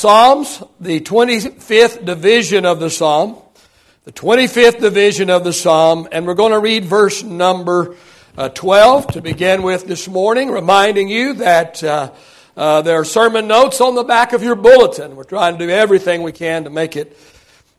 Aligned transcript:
Psalms, 0.00 0.62
the 0.80 0.98
25th 0.98 2.06
division 2.06 2.64
of 2.64 2.80
the 2.80 2.88
Psalm, 2.88 3.36
the 4.04 4.12
25th 4.12 4.80
division 4.80 5.28
of 5.28 5.44
the 5.44 5.52
Psalm, 5.52 6.08
and 6.10 6.26
we're 6.26 6.32
going 6.32 6.52
to 6.52 6.58
read 6.58 6.86
verse 6.86 7.22
number 7.22 7.96
uh, 8.34 8.48
12 8.48 9.08
to 9.08 9.20
begin 9.20 9.62
with 9.62 9.84
this 9.84 10.08
morning, 10.08 10.50
reminding 10.50 11.10
you 11.10 11.34
that 11.34 11.84
uh, 11.84 12.12
uh, 12.56 12.80
there 12.80 12.98
are 12.98 13.04
sermon 13.04 13.46
notes 13.46 13.82
on 13.82 13.94
the 13.94 14.02
back 14.02 14.32
of 14.32 14.42
your 14.42 14.54
bulletin. 14.54 15.16
We're 15.16 15.24
trying 15.24 15.58
to 15.58 15.66
do 15.66 15.70
everything 15.70 16.22
we 16.22 16.32
can 16.32 16.64
to 16.64 16.70
make 16.70 16.96
it 16.96 17.14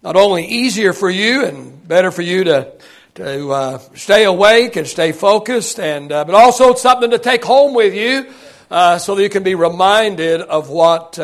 not 0.04 0.16
only 0.16 0.46
easier 0.46 0.94
for 0.94 1.10
you 1.10 1.44
and 1.44 1.88
better 1.88 2.12
for 2.12 2.22
you 2.22 2.44
to 2.44 2.72
to 3.16 3.50
uh, 3.50 3.80
stay 3.96 4.26
awake 4.26 4.76
and 4.76 4.86
stay 4.86 5.12
focused, 5.12 5.80
and 5.80 6.12
uh, 6.12 6.24
but 6.24 6.36
also 6.36 6.76
something 6.76 7.10
to 7.10 7.18
take 7.18 7.44
home 7.44 7.74
with 7.74 7.96
you, 7.96 8.32
uh, 8.70 9.00
so 9.00 9.16
that 9.16 9.24
you 9.24 9.30
can 9.30 9.42
be 9.42 9.56
reminded 9.56 10.42
of 10.42 10.70
what 10.70 11.18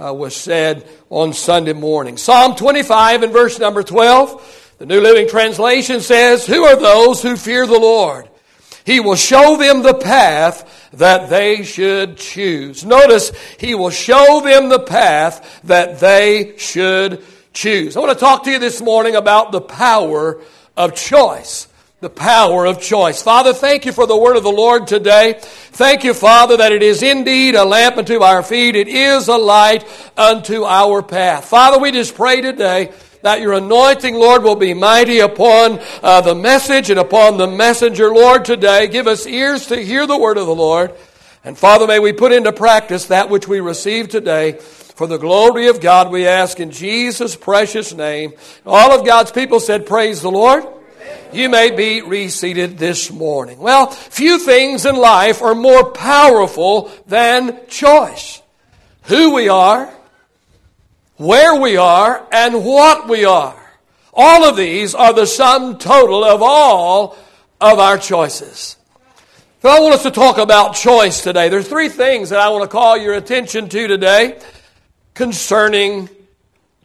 uh, 0.00 0.12
was 0.14 0.34
said 0.34 0.88
on 1.10 1.32
Sunday 1.32 1.72
morning. 1.72 2.16
Psalm 2.16 2.56
25 2.56 3.22
and 3.22 3.32
verse 3.32 3.58
number 3.58 3.82
12, 3.82 4.74
the 4.78 4.86
New 4.86 5.00
Living 5.00 5.28
Translation 5.28 6.00
says, 6.00 6.46
"Who 6.46 6.64
are 6.64 6.76
those 6.76 7.22
who 7.22 7.36
fear 7.36 7.66
the 7.66 7.78
Lord? 7.78 8.28
He 8.84 8.98
will 8.98 9.16
show 9.16 9.56
them 9.56 9.82
the 9.82 9.94
path 9.94 10.88
that 10.94 11.28
they 11.28 11.62
should 11.62 12.16
choose." 12.16 12.84
Notice, 12.84 13.32
He 13.58 13.74
will 13.74 13.90
show 13.90 14.40
them 14.40 14.68
the 14.68 14.80
path 14.80 15.60
that 15.64 16.00
they 16.00 16.54
should 16.56 17.22
choose. 17.52 17.96
I 17.96 18.00
want 18.00 18.12
to 18.12 18.18
talk 18.18 18.44
to 18.44 18.50
you 18.50 18.58
this 18.58 18.80
morning 18.80 19.16
about 19.16 19.52
the 19.52 19.60
power 19.60 20.40
of 20.76 20.94
choice. 20.94 21.66
The 22.00 22.08
power 22.08 22.64
of 22.64 22.80
choice. 22.80 23.20
Father, 23.20 23.52
thank 23.52 23.84
you 23.84 23.92
for 23.92 24.06
the 24.06 24.16
word 24.16 24.36
of 24.36 24.42
the 24.42 24.50
Lord 24.50 24.86
today. 24.86 25.38
Thank 25.38 26.02
you, 26.02 26.14
Father, 26.14 26.56
that 26.56 26.72
it 26.72 26.82
is 26.82 27.02
indeed 27.02 27.54
a 27.54 27.64
lamp 27.66 27.98
unto 27.98 28.22
our 28.22 28.42
feet. 28.42 28.74
It 28.74 28.88
is 28.88 29.28
a 29.28 29.36
light 29.36 29.84
unto 30.16 30.64
our 30.64 31.02
path. 31.02 31.44
Father, 31.44 31.78
we 31.78 31.92
just 31.92 32.14
pray 32.14 32.40
today 32.40 32.90
that 33.20 33.42
your 33.42 33.52
anointing, 33.52 34.14
Lord, 34.14 34.42
will 34.42 34.56
be 34.56 34.72
mighty 34.72 35.18
upon 35.18 35.78
uh, 36.02 36.22
the 36.22 36.34
message 36.34 36.88
and 36.88 36.98
upon 36.98 37.36
the 37.36 37.46
messenger, 37.46 38.10
Lord, 38.14 38.46
today. 38.46 38.88
Give 38.88 39.06
us 39.06 39.26
ears 39.26 39.66
to 39.66 39.76
hear 39.76 40.06
the 40.06 40.16
word 40.16 40.38
of 40.38 40.46
the 40.46 40.54
Lord. 40.54 40.94
And 41.44 41.58
Father, 41.58 41.86
may 41.86 41.98
we 41.98 42.14
put 42.14 42.32
into 42.32 42.50
practice 42.50 43.08
that 43.08 43.28
which 43.28 43.46
we 43.46 43.60
receive 43.60 44.08
today. 44.08 44.52
For 44.52 45.06
the 45.06 45.18
glory 45.18 45.66
of 45.66 45.82
God, 45.82 46.10
we 46.10 46.26
ask 46.26 46.60
in 46.60 46.70
Jesus' 46.70 47.36
precious 47.36 47.92
name. 47.92 48.32
All 48.64 48.98
of 48.98 49.04
God's 49.04 49.32
people 49.32 49.60
said, 49.60 49.84
Praise 49.84 50.22
the 50.22 50.30
Lord. 50.30 50.79
You 51.32 51.48
may 51.48 51.70
be 51.70 52.02
reseated 52.02 52.78
this 52.78 53.10
morning. 53.10 53.58
Well, 53.58 53.90
few 53.90 54.38
things 54.38 54.84
in 54.84 54.96
life 54.96 55.42
are 55.42 55.54
more 55.54 55.92
powerful 55.92 56.90
than 57.06 57.66
choice. 57.68 58.42
Who 59.04 59.34
we 59.34 59.48
are, 59.48 59.92
where 61.16 61.60
we 61.60 61.76
are, 61.76 62.26
and 62.32 62.64
what 62.64 63.08
we 63.08 63.24
are. 63.24 63.56
All 64.12 64.44
of 64.44 64.56
these 64.56 64.94
are 64.94 65.12
the 65.12 65.26
sum 65.26 65.78
total 65.78 66.24
of 66.24 66.42
all 66.42 67.16
of 67.60 67.78
our 67.78 67.98
choices. 67.98 68.76
So 69.62 69.68
I 69.68 69.78
want 69.80 69.94
us 69.94 70.02
to 70.04 70.10
talk 70.10 70.38
about 70.38 70.74
choice 70.74 71.22
today. 71.22 71.48
There's 71.48 71.68
three 71.68 71.90
things 71.90 72.30
that 72.30 72.40
I 72.40 72.48
want 72.48 72.62
to 72.62 72.68
call 72.68 72.96
your 72.96 73.14
attention 73.14 73.68
to 73.68 73.86
today 73.86 74.40
concerning 75.14 76.08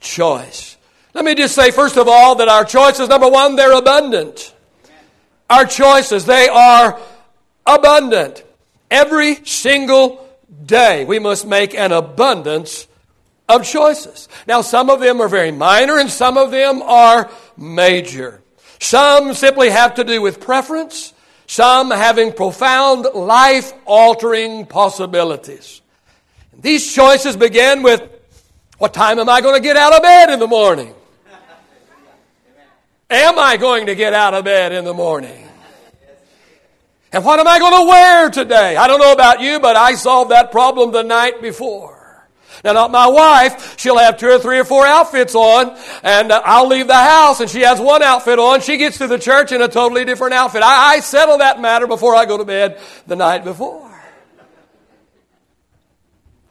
choice. 0.02 0.75
Let 1.16 1.24
me 1.24 1.34
just 1.34 1.56
say, 1.56 1.72
first 1.72 1.96
of 1.96 2.10
all, 2.10 2.36
that 2.36 2.50
our 2.50 2.66
choices, 2.66 3.08
number 3.08 3.30
one, 3.30 3.56
they're 3.56 3.72
abundant. 3.72 4.54
Our 5.50 5.66
choices, 5.66 6.26
they 6.26 6.50
are 6.50 7.00
abundant. 7.66 8.44
Every 8.92 9.36
single 9.46 10.28
day, 10.66 11.06
we 11.06 11.20
must 11.20 11.48
make 11.48 11.74
an 11.74 11.94
abundance 11.94 12.86
of 13.48 13.64
choices. 13.64 14.28
Now, 14.46 14.60
some 14.60 14.90
of 14.90 15.00
them 15.00 15.22
are 15.22 15.30
very 15.30 15.52
minor 15.52 15.98
and 15.98 16.10
some 16.10 16.38
of 16.38 16.52
them 16.52 16.82
are 16.82 17.32
major. 17.56 18.42
Some 18.82 19.34
simply 19.36 19.70
have 19.70 19.96
to 19.96 20.04
do 20.04 20.22
with 20.22 20.42
preference, 20.42 21.14
some 21.48 21.92
having 21.92 22.34
profound 22.34 23.08
life 23.14 23.72
altering 23.86 24.66
possibilities. 24.66 25.82
These 26.60 26.94
choices 26.94 27.38
begin 27.38 27.84
with 27.84 28.02
what 28.80 28.94
time 28.94 29.18
am 29.18 29.30
I 29.30 29.40
going 29.40 29.56
to 29.56 29.62
get 29.62 29.78
out 29.78 29.96
of 29.96 30.02
bed 30.02 30.30
in 30.30 30.40
the 30.40 30.48
morning? 30.48 30.94
Am 33.10 33.38
I 33.38 33.58
going 33.58 33.86
to 33.86 33.96
get 33.96 34.14
out 34.14 34.34
of 34.34 34.46
bed 34.46 34.72
in 34.72 34.84
the 34.84 34.94
morning? 34.94 35.48
And 37.12 37.24
what 37.24 37.40
am 37.40 37.48
I 37.48 37.60
going 37.60 37.84
to 37.84 37.90
wear 37.90 38.30
today? 38.30 38.76
I 38.76 38.88
don't 38.88 39.00
know 39.00 39.14
about 39.14 39.42
you, 39.42 39.60
but 39.60 39.76
I 39.76 39.94
solved 39.94 40.32
that 40.32 40.52
problem 40.52 40.92
the 40.92 41.04
night 41.04 41.42
before. 41.42 41.96
Now, 42.64 42.74
not 42.74 42.92
my 42.92 43.08
wife. 43.08 43.78
She'll 43.78 43.98
have 43.98 44.18
two 44.18 44.30
or 44.30 44.40
three 44.40 44.60
or 44.60 44.64
four 44.64 44.86
outfits 44.86 45.36
on, 45.36 45.78
and 46.04 46.32
uh, 46.32 46.42
I'll 46.44 46.68
leave 46.68 46.88
the 46.88 46.94
house, 46.94 47.40
and 47.40 47.50
she 47.50 47.62
has 47.62 47.80
one 47.80 48.02
outfit 48.02 48.40
on. 48.40 48.62
She 48.62 48.78
gets 48.78 48.98
to 48.98 49.08
the 49.08 49.20
church 49.20 49.52
in 49.52 49.62
a 49.62 49.68
totally 49.68 50.04
different 50.04 50.34
outfit. 50.34 50.64
I, 50.64 50.96
I 50.96 51.00
settle 51.02 51.38
that 51.40 51.62
matter 51.62 51.86
before 51.86 52.16
I 52.16 52.26
go 52.26 52.38
to 52.38 52.46
bed 52.46 52.82
the 53.06 53.16
night 53.16 53.44
before. 53.44 53.95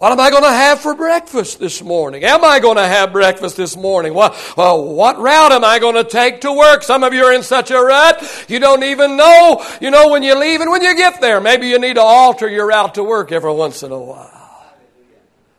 What 0.05 0.13
am 0.13 0.21
I 0.21 0.29
going 0.29 0.43
to 0.43 0.51
have 0.51 0.81
for 0.81 0.95
breakfast 0.95 1.59
this 1.59 1.83
morning? 1.83 2.25
Am 2.25 2.45
I 2.45 2.61
going 2.61 2.77
to 2.77 2.87
have 2.87 3.11
breakfast 3.11 3.57
this 3.57 3.75
morning? 3.75 4.13
What, 4.13 4.37
well, 4.55 4.85
what 4.85 5.19
route 5.19 5.51
am 5.51 5.65
I 5.65 5.79
going 5.79 5.95
to 5.95 6.05
take 6.05 6.43
to 6.43 6.53
work? 6.53 6.83
Some 6.83 7.03
of 7.03 7.15
you 7.15 7.25
are 7.25 7.33
in 7.33 7.43
such 7.43 7.71
a 7.71 7.81
rut, 7.81 8.45
you 8.47 8.59
don't 8.59 8.85
even 8.85 9.17
know, 9.17 9.65
you 9.81 9.91
know, 9.91 10.11
when 10.11 10.23
you 10.23 10.39
leave 10.39 10.61
and 10.61 10.71
when 10.71 10.83
you 10.83 10.95
get 10.95 11.23
there. 11.23 11.41
Maybe 11.41 11.69
you 11.69 11.79
need 11.79 11.95
to 11.95 12.03
alter 12.03 12.47
your 12.47 12.67
route 12.67 12.97
to 12.97 13.03
work 13.03 13.33
every 13.33 13.55
once 13.55 13.83
in 13.83 13.93
a 13.93 13.99
while. 13.99 14.75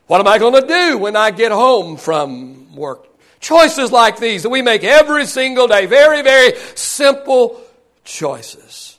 What 0.06 0.20
am 0.20 0.28
I 0.28 0.38
going 0.38 0.62
to 0.62 0.68
do 0.68 0.96
when 0.96 1.16
I 1.16 1.32
get 1.32 1.50
home 1.50 1.96
from 1.96 2.76
work? 2.76 3.04
Choices 3.40 3.90
like 3.90 4.20
these 4.20 4.44
that 4.44 4.50
we 4.50 4.62
make 4.62 4.84
every 4.84 5.26
single 5.26 5.66
day. 5.66 5.86
Very, 5.86 6.22
very 6.22 6.56
simple 6.76 7.60
choices. 8.04 8.96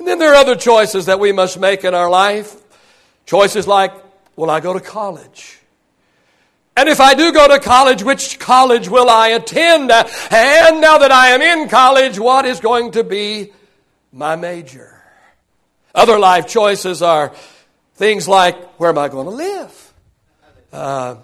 And 0.00 0.08
then 0.08 0.18
there 0.18 0.32
are 0.32 0.40
other 0.42 0.56
choices 0.56 1.06
that 1.06 1.20
we 1.20 1.30
must 1.30 1.60
make 1.60 1.84
in 1.84 1.94
our 1.94 2.10
life. 2.10 2.60
Choices 3.26 3.68
like 3.68 4.01
Will 4.36 4.50
I 4.50 4.60
go 4.60 4.72
to 4.72 4.80
college? 4.80 5.58
And 6.76 6.88
if 6.88 7.00
I 7.00 7.14
do 7.14 7.32
go 7.32 7.48
to 7.48 7.58
college, 7.58 8.02
which 8.02 8.38
college 8.38 8.88
will 8.88 9.10
I 9.10 9.28
attend? 9.28 9.90
And 9.90 10.80
now 10.80 10.98
that 10.98 11.12
I 11.12 11.28
am 11.28 11.42
in 11.42 11.68
college, 11.68 12.18
what 12.18 12.46
is 12.46 12.60
going 12.60 12.92
to 12.92 13.04
be 13.04 13.52
my 14.10 14.36
major? 14.36 15.02
Other 15.94 16.18
life 16.18 16.46
choices 16.46 17.02
are 17.02 17.32
things 17.96 18.26
like 18.26 18.56
where 18.80 18.88
am 18.88 18.98
I 18.98 19.08
going 19.08 19.26
to 19.26 19.34
live? 19.34 19.92
Uh, 20.72 21.16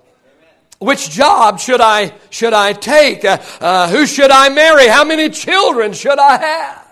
which 0.79 1.11
job 1.11 1.59
should 1.59 1.81
I 1.81 2.13
should 2.29 2.53
I 2.53 2.75
take? 2.75 3.25
Uh, 3.25 3.39
uh, 3.61 3.89
who 3.89 4.07
should 4.07 4.31
I 4.31 4.51
marry? 4.51 4.87
How 4.87 5.05
many 5.05 5.31
children 5.31 5.95
should 5.95 6.19
I 6.19 6.37
have? 6.37 6.88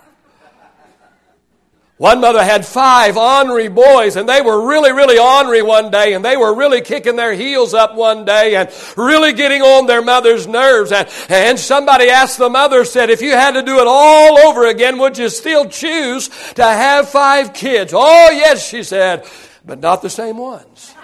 One 1.99 2.21
mother 2.21 2.45
had 2.45 2.67
five 2.67 3.17
ornery 3.17 3.69
boys, 3.69 4.17
and 4.17 4.29
they 4.29 4.43
were 4.43 4.69
really, 4.69 4.93
really 4.93 5.19
ornery 5.19 5.63
one 5.63 5.91
day, 5.91 6.13
and 6.13 6.23
they 6.23 6.37
were 6.37 6.55
really 6.55 6.83
kicking 6.83 7.17
their 7.17 7.33
heels 7.33 7.73
up 7.73 7.95
one 7.95 8.27
day 8.27 8.55
and 8.55 8.71
really 8.99 9.33
getting 9.33 9.63
on 9.63 9.87
their 9.87 10.03
mother's 10.03 10.47
nerves. 10.47 10.93
And, 10.93 11.09
and 11.31 11.59
somebody 11.59 12.11
asked 12.11 12.37
the 12.37 12.51
mother, 12.51 12.85
said, 12.85 13.09
if 13.09 13.23
you 13.23 13.31
had 13.31 13.53
to 13.53 13.63
do 13.63 13.79
it 13.79 13.87
all 13.87 14.39
over 14.41 14.67
again, 14.67 14.99
would 14.99 15.17
you 15.17 15.31
still 15.31 15.71
choose 15.71 16.29
to 16.57 16.65
have 16.65 17.09
five 17.09 17.55
kids? 17.55 17.95
Oh, 17.97 18.31
yes, 18.31 18.69
she 18.69 18.83
said, 18.83 19.25
but 19.65 19.81
not 19.81 20.03
the 20.03 20.11
same 20.11 20.37
ones. 20.37 20.95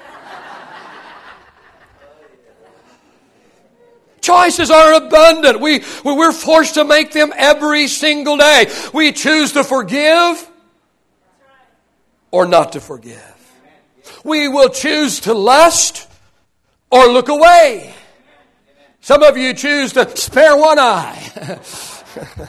Choices 4.21 4.71
are 4.71 4.93
abundant. 4.93 5.59
We, 5.59 5.83
we're 6.05 6.33
forced 6.33 6.75
to 6.75 6.85
make 6.85 7.13
them 7.13 7.33
every 7.35 7.89
single 7.89 8.37
day. 8.37 8.71
We 8.93 9.13
choose 9.13 9.53
to 9.53 9.65
forgive 9.65 10.51
or 12.33 12.47
not 12.47 12.73
to 12.73 12.81
forgive. 12.81 13.29
We 14.25 14.49
will 14.49 14.71
choose 14.71 15.21
to 15.21 15.35
lust 15.35 16.09
or 16.91 17.07
look 17.07 17.29
away. 17.29 17.95
Some 19.01 19.23
of 19.23 19.37
you 19.37 19.55
choose 19.55 19.93
to 19.93 20.17
spare 20.17 20.57
one 20.57 20.79
eye. 20.79 21.61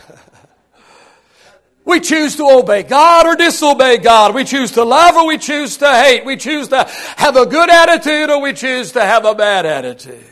we 1.85 1.99
choose 1.99 2.35
to 2.37 2.43
obey 2.45 2.83
God 2.83 3.25
or 3.25 3.35
disobey 3.35 3.97
God. 3.97 4.33
We 4.33 4.43
choose 4.43 4.71
to 4.71 4.83
love 4.83 5.15
or 5.15 5.27
we 5.27 5.37
choose 5.37 5.77
to 5.77 5.91
hate. 5.91 6.25
We 6.25 6.37
choose 6.37 6.69
to 6.69 6.83
have 7.17 7.35
a 7.35 7.45
good 7.45 7.69
attitude 7.69 8.29
or 8.29 8.41
we 8.41 8.53
choose 8.53 8.93
to 8.93 9.01
have 9.01 9.25
a 9.25 9.35
bad 9.35 9.65
attitude. 9.65 10.23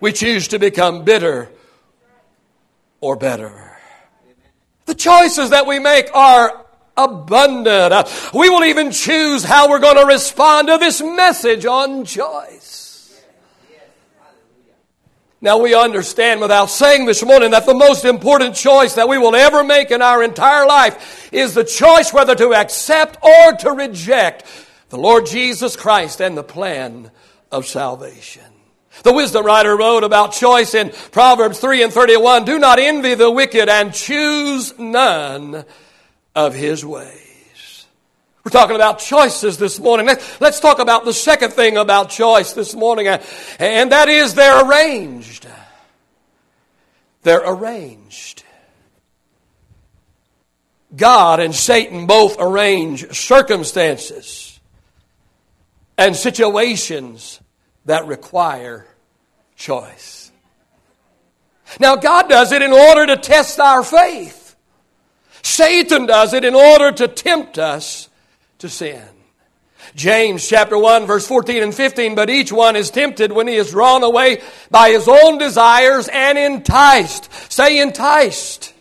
We 0.00 0.12
choose 0.12 0.48
to 0.48 0.58
become 0.58 1.04
bitter 1.04 1.50
or 3.00 3.16
better. 3.16 3.76
The 4.86 4.94
choices 4.94 5.50
that 5.50 5.66
we 5.66 5.80
make 5.80 6.14
are 6.14 6.64
abundant. 6.98 8.08
We 8.34 8.50
will 8.50 8.64
even 8.64 8.90
choose 8.90 9.44
how 9.44 9.70
we're 9.70 9.78
going 9.78 9.96
to 9.96 10.06
respond 10.06 10.68
to 10.68 10.76
this 10.76 11.00
message 11.00 11.64
on 11.64 12.04
choice. 12.04 12.68
Now 15.40 15.58
we 15.58 15.72
understand 15.72 16.40
without 16.40 16.66
saying 16.66 17.06
this 17.06 17.24
morning 17.24 17.52
that 17.52 17.64
the 17.64 17.74
most 17.74 18.04
important 18.04 18.56
choice 18.56 18.96
that 18.96 19.08
we 19.08 19.18
will 19.18 19.36
ever 19.36 19.62
make 19.62 19.92
in 19.92 20.02
our 20.02 20.20
entire 20.20 20.66
life 20.66 21.32
is 21.32 21.54
the 21.54 21.62
choice 21.62 22.12
whether 22.12 22.34
to 22.34 22.54
accept 22.54 23.22
or 23.22 23.52
to 23.58 23.70
reject 23.70 24.44
the 24.88 24.98
Lord 24.98 25.26
Jesus 25.26 25.76
Christ 25.76 26.20
and 26.20 26.36
the 26.36 26.42
plan 26.42 27.12
of 27.52 27.66
salvation. 27.66 28.42
The 29.04 29.12
wisdom 29.12 29.46
writer 29.46 29.76
wrote 29.76 30.02
about 30.02 30.32
choice 30.32 30.74
in 30.74 30.90
Proverbs 31.12 31.60
3 31.60 31.84
and 31.84 31.92
31 31.92 32.44
Do 32.44 32.58
not 32.58 32.80
envy 32.80 33.14
the 33.14 33.30
wicked 33.30 33.68
and 33.68 33.94
choose 33.94 34.76
none 34.76 35.64
of 36.38 36.54
his 36.54 36.86
ways. 36.86 37.86
We're 38.44 38.52
talking 38.52 38.76
about 38.76 39.00
choices 39.00 39.58
this 39.58 39.80
morning. 39.80 40.06
Let's 40.38 40.60
talk 40.60 40.78
about 40.78 41.04
the 41.04 41.12
second 41.12 41.52
thing 41.52 41.76
about 41.76 42.10
choice 42.10 42.52
this 42.52 42.76
morning, 42.76 43.08
and 43.08 43.90
that 43.90 44.08
is 44.08 44.34
they're 44.34 44.64
arranged. 44.64 45.48
They're 47.22 47.42
arranged. 47.44 48.44
God 50.94 51.40
and 51.40 51.52
Satan 51.52 52.06
both 52.06 52.36
arrange 52.38 53.10
circumstances 53.16 54.60
and 55.98 56.14
situations 56.14 57.40
that 57.86 58.06
require 58.06 58.86
choice. 59.56 60.30
Now, 61.80 61.96
God 61.96 62.28
does 62.28 62.52
it 62.52 62.62
in 62.62 62.72
order 62.72 63.06
to 63.08 63.16
test 63.16 63.58
our 63.58 63.82
faith. 63.82 64.37
Satan 65.42 66.06
does 66.06 66.34
it 66.34 66.44
in 66.44 66.54
order 66.54 66.92
to 66.92 67.08
tempt 67.08 67.58
us 67.58 68.08
to 68.58 68.68
sin. 68.68 69.02
James 69.94 70.46
chapter 70.46 70.78
1 70.78 71.06
verse 71.06 71.26
14 71.26 71.62
and 71.62 71.74
15, 71.74 72.14
but 72.14 72.30
each 72.30 72.52
one 72.52 72.76
is 72.76 72.90
tempted 72.90 73.32
when 73.32 73.48
he 73.48 73.56
is 73.56 73.70
drawn 73.70 74.02
away 74.02 74.42
by 74.70 74.90
his 74.90 75.08
own 75.08 75.38
desires 75.38 76.08
and 76.12 76.38
enticed. 76.38 77.32
Say 77.50 77.80
enticed. 77.80 78.74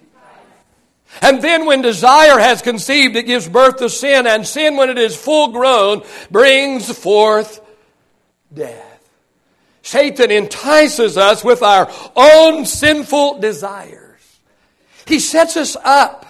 And 1.22 1.42
then 1.42 1.66
when 1.66 1.82
desire 1.82 2.38
has 2.38 2.62
conceived, 2.62 3.16
it 3.16 3.24
gives 3.24 3.48
birth 3.48 3.78
to 3.78 3.90
sin, 3.90 4.28
and 4.28 4.46
sin, 4.46 4.78
when 4.78 4.90
it 4.90 5.00
is 5.00 5.16
full 5.16 5.48
grown, 5.48 6.04
brings 6.30 6.96
forth 6.96 7.60
death. 8.54 8.84
Satan 9.82 10.30
entices 10.30 11.18
us 11.18 11.44
with 11.44 11.64
our 11.64 11.92
own 12.16 12.66
sinful 12.66 13.40
desires. 13.40 14.40
He 15.08 15.20
sets 15.20 15.58
us 15.58 15.76
up. 15.84 16.27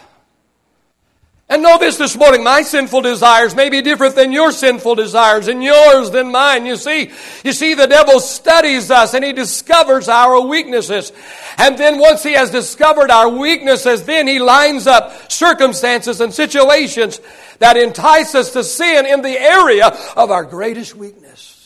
And 1.50 1.64
know 1.64 1.78
this 1.78 1.96
this 1.96 2.18
morning, 2.18 2.44
my 2.44 2.62
sinful 2.62 3.02
desires 3.02 3.56
may 3.56 3.70
be 3.70 3.82
different 3.82 4.16
than 4.16 4.34
your 4.34 4.52
sinful 4.52 4.96
desires 4.96 5.48
and 5.48 5.64
yours 5.64 6.12
than 6.12 6.30
mine. 6.30 6.66
You 6.66 6.76
see, 6.76 7.10
you 7.46 7.54
see, 7.54 7.74
the 7.74 7.88
devil 7.88 8.20
studies 8.20 8.92
us 8.92 9.14
and 9.14 9.24
he 9.24 9.32
discovers 9.32 10.10
our 10.10 10.42
weaknesses. 10.42 11.14
And 11.58 11.78
then 11.78 12.00
once 12.00 12.22
he 12.22 12.34
has 12.34 12.52
discovered 12.52 13.10
our 13.10 13.30
weaknesses, 13.30 14.04
then 14.04 14.28
he 14.28 14.40
lines 14.40 14.88
up 14.88 15.32
circumstances 15.32 16.20
and 16.20 16.34
situations 16.34 17.22
that 17.60 17.78
entice 17.78 18.36
us 18.36 18.52
to 18.52 18.64
sin 18.64 19.06
in 19.06 19.22
the 19.22 19.40
area 19.40 19.88
of 20.18 20.32
our 20.32 20.44
greatest 20.44 20.96
weakness. 20.96 21.58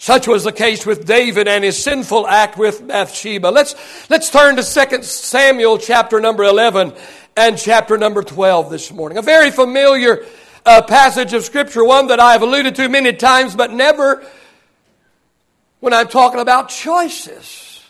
Such 0.00 0.28
was 0.28 0.44
the 0.44 0.52
case 0.52 0.86
with 0.86 1.06
David 1.06 1.48
and 1.48 1.64
his 1.64 1.82
sinful 1.82 2.26
act 2.28 2.56
with 2.56 2.86
Bathsheba. 2.86 3.48
Let's, 3.48 3.74
let's 4.08 4.30
turn 4.30 4.56
to 4.56 4.62
2 4.62 5.02
Samuel 5.02 5.76
chapter 5.78 6.20
number 6.20 6.44
11 6.44 6.94
and 7.38 7.56
chapter 7.56 7.96
number 7.96 8.24
12 8.24 8.68
this 8.68 8.90
morning. 8.92 9.16
A 9.16 9.22
very 9.22 9.52
familiar 9.52 10.26
uh, 10.66 10.82
passage 10.82 11.32
of 11.34 11.44
Scripture, 11.44 11.84
one 11.84 12.08
that 12.08 12.18
I've 12.18 12.42
alluded 12.42 12.74
to 12.74 12.88
many 12.88 13.12
times, 13.12 13.54
but 13.54 13.70
never 13.70 14.26
when 15.78 15.92
I'm 15.92 16.08
talking 16.08 16.40
about 16.40 16.68
choices. 16.68 17.80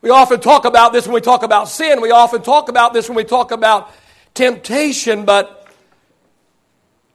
We 0.00 0.10
often 0.10 0.38
talk 0.38 0.64
about 0.64 0.92
this 0.92 1.06
when 1.06 1.14
we 1.14 1.20
talk 1.20 1.42
about 1.42 1.68
sin. 1.68 2.00
We 2.00 2.12
often 2.12 2.42
talk 2.42 2.68
about 2.68 2.92
this 2.92 3.08
when 3.08 3.16
we 3.16 3.24
talk 3.24 3.50
about 3.50 3.92
temptation, 4.32 5.24
but, 5.24 5.66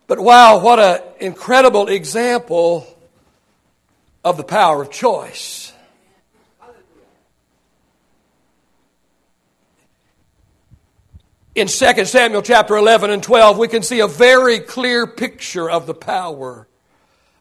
but 0.07 0.19
wow, 0.19 0.59
what 0.59 0.79
an 0.79 1.01
incredible 1.21 1.87
example 1.87 2.85
of 4.25 4.35
the 4.35 4.43
power 4.43 4.81
of 4.81 4.91
choice. 4.91 5.68
In 11.59 11.67
2 11.67 12.05
Samuel 12.05 12.41
chapter 12.41 12.77
11 12.77 13.09
and 13.09 13.21
12, 13.21 13.57
we 13.57 13.67
can 13.67 13.83
see 13.83 13.99
a 13.99 14.07
very 14.07 14.59
clear 14.61 15.05
picture 15.05 15.69
of 15.69 15.87
the 15.87 15.93
power 15.93 16.69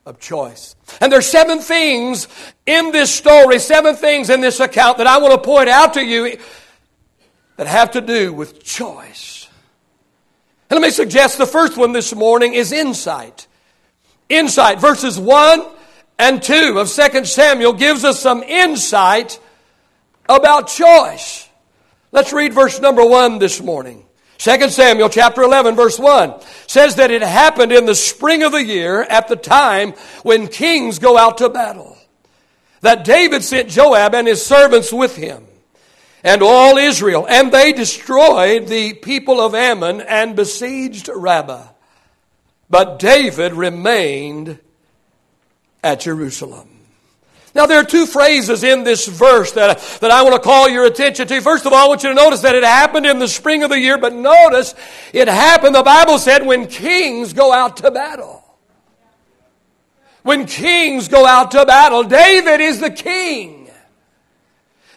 of 0.04 0.18
choice. 0.18 0.74
And 1.00 1.12
there's 1.12 1.28
seven 1.28 1.60
things 1.60 2.26
in 2.66 2.90
this 2.90 3.14
story, 3.14 3.60
seven 3.60 3.94
things 3.94 4.28
in 4.28 4.40
this 4.40 4.58
account 4.58 4.98
that 4.98 5.06
I 5.06 5.18
want 5.18 5.34
to 5.34 5.46
point 5.46 5.68
out 5.68 5.94
to 5.94 6.04
you 6.04 6.36
that 7.58 7.68
have 7.68 7.92
to 7.92 8.00
do 8.00 8.32
with 8.32 8.64
choice. 8.64 9.46
And 10.68 10.80
let 10.80 10.84
me 10.84 10.90
suggest 10.90 11.38
the 11.38 11.46
first 11.46 11.76
one 11.76 11.92
this 11.92 12.12
morning 12.12 12.54
is 12.54 12.72
insight. 12.72 13.46
Insight, 14.28 14.80
verses 14.80 15.16
1 15.16 15.64
and 16.18 16.42
2 16.42 16.76
of 16.76 16.90
2 16.90 17.24
Samuel 17.24 17.72
gives 17.72 18.02
us 18.02 18.18
some 18.18 18.42
insight 18.42 19.38
about 20.28 20.66
choice. 20.66 21.48
Let's 22.10 22.32
read 22.32 22.52
verse 22.52 22.80
number 22.80 23.04
1 23.04 23.38
this 23.38 23.62
morning. 23.62 24.06
2 24.38 24.70
Samuel 24.70 25.08
chapter 25.08 25.42
11 25.42 25.74
verse 25.74 25.98
1 25.98 26.34
says 26.68 26.94
that 26.94 27.10
it 27.10 27.22
happened 27.22 27.72
in 27.72 27.86
the 27.86 27.94
spring 27.94 28.44
of 28.44 28.52
the 28.52 28.64
year 28.64 29.02
at 29.02 29.26
the 29.26 29.36
time 29.36 29.92
when 30.22 30.46
kings 30.46 31.00
go 31.00 31.18
out 31.18 31.38
to 31.38 31.48
battle. 31.48 31.96
That 32.80 33.04
David 33.04 33.42
sent 33.42 33.68
Joab 33.68 34.14
and 34.14 34.28
his 34.28 34.44
servants 34.44 34.92
with 34.92 35.16
him 35.16 35.44
and 36.22 36.40
all 36.42 36.76
Israel 36.76 37.26
and 37.28 37.50
they 37.50 37.72
destroyed 37.72 38.68
the 38.68 38.94
people 38.94 39.40
of 39.40 39.56
Ammon 39.56 40.00
and 40.02 40.36
besieged 40.36 41.10
Rabbah. 41.12 41.66
But 42.70 43.00
David 43.00 43.54
remained 43.54 44.60
at 45.82 46.00
Jerusalem. 46.00 46.77
Now, 47.54 47.66
there 47.66 47.80
are 47.80 47.84
two 47.84 48.06
phrases 48.06 48.62
in 48.62 48.84
this 48.84 49.06
verse 49.06 49.52
that, 49.52 49.78
that 50.00 50.10
I 50.10 50.22
want 50.22 50.34
to 50.34 50.40
call 50.40 50.68
your 50.68 50.84
attention 50.84 51.26
to. 51.28 51.40
First 51.40 51.66
of 51.66 51.72
all, 51.72 51.84
I 51.84 51.88
want 51.88 52.02
you 52.02 52.10
to 52.10 52.14
notice 52.14 52.40
that 52.42 52.54
it 52.54 52.64
happened 52.64 53.06
in 53.06 53.18
the 53.18 53.28
spring 53.28 53.62
of 53.62 53.70
the 53.70 53.80
year, 53.80 53.98
but 53.98 54.12
notice 54.12 54.74
it 55.12 55.28
happened, 55.28 55.74
the 55.74 55.82
Bible 55.82 56.18
said, 56.18 56.46
when 56.46 56.66
kings 56.66 57.32
go 57.32 57.52
out 57.52 57.78
to 57.78 57.90
battle. 57.90 58.44
When 60.22 60.46
kings 60.46 61.08
go 61.08 61.26
out 61.26 61.52
to 61.52 61.64
battle, 61.64 62.04
David 62.04 62.60
is 62.60 62.80
the 62.80 62.90
king. 62.90 63.70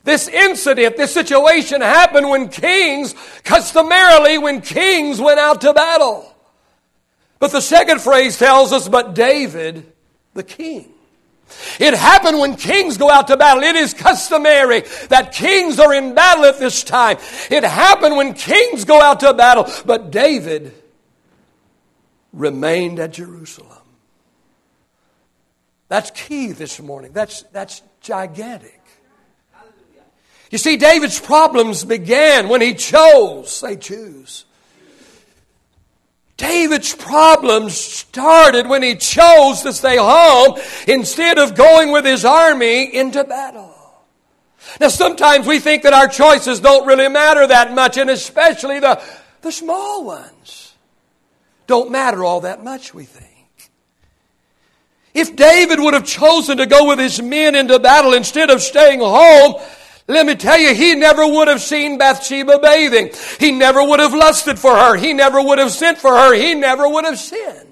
This 0.03 0.27
incident, 0.27 0.97
this 0.97 1.13
situation 1.13 1.81
happened 1.81 2.27
when 2.27 2.49
kings, 2.49 3.13
customarily, 3.43 4.39
when 4.39 4.61
kings 4.61 5.21
went 5.21 5.39
out 5.39 5.61
to 5.61 5.73
battle. 5.73 6.35
But 7.39 7.51
the 7.51 7.61
second 7.61 8.01
phrase 8.01 8.37
tells 8.37 8.73
us, 8.73 8.89
but 8.89 9.15
David 9.15 9.91
the 10.33 10.43
king. 10.43 10.93
It 11.79 11.93
happened 11.93 12.39
when 12.39 12.55
kings 12.55 12.97
go 12.97 13.09
out 13.09 13.27
to 13.27 13.37
battle. 13.37 13.63
It 13.63 13.75
is 13.75 13.93
customary 13.93 14.81
that 15.09 15.33
kings 15.33 15.79
are 15.79 15.93
in 15.93 16.13
battle 16.13 16.45
at 16.45 16.59
this 16.59 16.83
time. 16.83 17.17
It 17.49 17.63
happened 17.63 18.17
when 18.17 18.33
kings 18.33 18.85
go 18.85 19.01
out 19.01 19.21
to 19.21 19.33
battle. 19.33 19.67
But 19.85 20.11
David 20.11 20.73
remained 22.33 22.99
at 22.99 23.13
Jerusalem. 23.13 23.77
That's 25.87 26.11
key 26.11 26.53
this 26.53 26.79
morning. 26.79 27.11
That's, 27.11 27.43
that's 27.51 27.81
gigantic. 27.99 28.81
You 30.49 30.57
see, 30.57 30.77
David's 30.77 31.19
problems 31.19 31.85
began 31.85 32.49
when 32.49 32.61
he 32.61 32.73
chose, 32.73 33.51
say 33.51 33.77
choose, 33.77 34.45
David's 36.41 36.95
problems 36.95 37.77
started 37.77 38.67
when 38.67 38.81
he 38.81 38.95
chose 38.95 39.61
to 39.61 39.71
stay 39.71 39.95
home 39.95 40.59
instead 40.87 41.37
of 41.37 41.53
going 41.53 41.91
with 41.91 42.03
his 42.03 42.25
army 42.25 42.95
into 42.95 43.23
battle. 43.23 43.75
Now, 44.79 44.87
sometimes 44.87 45.45
we 45.45 45.59
think 45.59 45.83
that 45.83 45.93
our 45.93 46.07
choices 46.07 46.59
don't 46.59 46.87
really 46.87 47.09
matter 47.09 47.45
that 47.45 47.75
much, 47.75 47.97
and 47.97 48.09
especially 48.09 48.79
the, 48.79 48.99
the 49.41 49.51
small 49.51 50.03
ones 50.03 50.73
don't 51.67 51.91
matter 51.91 52.23
all 52.23 52.41
that 52.41 52.63
much, 52.63 52.91
we 52.91 53.05
think. 53.05 53.27
If 55.13 55.35
David 55.35 55.79
would 55.79 55.93
have 55.93 56.05
chosen 56.05 56.57
to 56.57 56.65
go 56.65 56.87
with 56.87 56.97
his 56.97 57.21
men 57.21 57.53
into 57.53 57.77
battle 57.77 58.13
instead 58.13 58.49
of 58.49 58.61
staying 58.61 58.99
home, 58.99 59.61
let 60.13 60.25
me 60.25 60.35
tell 60.35 60.59
you, 60.59 60.73
he 60.73 60.95
never 60.95 61.25
would 61.25 61.47
have 61.47 61.61
seen 61.61 61.97
Bathsheba 61.97 62.59
bathing. 62.59 63.11
He 63.39 63.51
never 63.51 63.83
would 63.83 63.99
have 63.99 64.13
lusted 64.13 64.59
for 64.59 64.75
her. 64.75 64.95
He 64.97 65.13
never 65.13 65.41
would 65.41 65.59
have 65.59 65.71
sent 65.71 65.97
for 65.97 66.11
her. 66.11 66.33
He 66.33 66.53
never 66.53 66.87
would 66.87 67.05
have 67.05 67.19
sinned. 67.19 67.70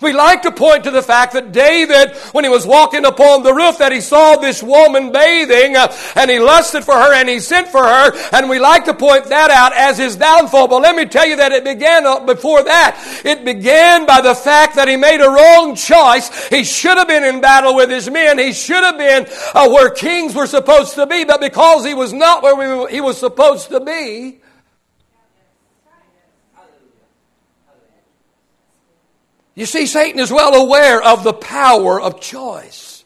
We 0.00 0.14
like 0.14 0.42
to 0.42 0.52
point 0.52 0.84
to 0.84 0.90
the 0.90 1.02
fact 1.02 1.34
that 1.34 1.52
David, 1.52 2.16
when 2.32 2.44
he 2.44 2.50
was 2.50 2.66
walking 2.66 3.04
upon 3.04 3.42
the 3.42 3.52
roof, 3.52 3.78
that 3.78 3.92
he 3.92 4.00
saw 4.00 4.36
this 4.36 4.62
woman 4.62 5.12
bathing, 5.12 5.76
uh, 5.76 5.94
and 6.16 6.30
he 6.30 6.38
lusted 6.38 6.84
for 6.84 6.94
her, 6.94 7.12
and 7.12 7.28
he 7.28 7.38
sent 7.38 7.68
for 7.68 7.82
her, 7.82 8.12
and 8.32 8.48
we 8.48 8.58
like 8.58 8.86
to 8.86 8.94
point 8.94 9.26
that 9.26 9.50
out 9.50 9.74
as 9.74 9.98
his 9.98 10.16
downfall. 10.16 10.68
But 10.68 10.80
let 10.80 10.96
me 10.96 11.04
tell 11.04 11.26
you 11.26 11.36
that 11.36 11.52
it 11.52 11.64
began 11.64 12.24
before 12.24 12.62
that. 12.62 13.22
It 13.24 13.44
began 13.44 14.06
by 14.06 14.22
the 14.22 14.34
fact 14.34 14.76
that 14.76 14.88
he 14.88 14.96
made 14.96 15.20
a 15.20 15.28
wrong 15.28 15.74
choice. 15.74 16.48
He 16.48 16.64
should 16.64 16.96
have 16.96 17.08
been 17.08 17.24
in 17.24 17.42
battle 17.42 17.74
with 17.74 17.90
his 17.90 18.08
men. 18.08 18.38
He 18.38 18.52
should 18.54 18.82
have 18.82 18.96
been 18.96 19.26
uh, 19.54 19.68
where 19.68 19.90
kings 19.90 20.34
were 20.34 20.46
supposed 20.46 20.94
to 20.94 21.06
be, 21.06 21.24
but 21.24 21.40
because 21.40 21.84
he 21.84 21.94
was 21.94 22.12
not 22.12 22.42
where 22.42 22.56
we, 22.56 22.92
he 22.92 23.00
was 23.00 23.18
supposed 23.18 23.68
to 23.68 23.80
be, 23.80 24.40
You 29.60 29.66
see, 29.66 29.84
Satan 29.84 30.18
is 30.18 30.32
well 30.32 30.54
aware 30.54 31.02
of 31.02 31.22
the 31.22 31.34
power 31.34 32.00
of 32.00 32.18
choice. 32.18 33.04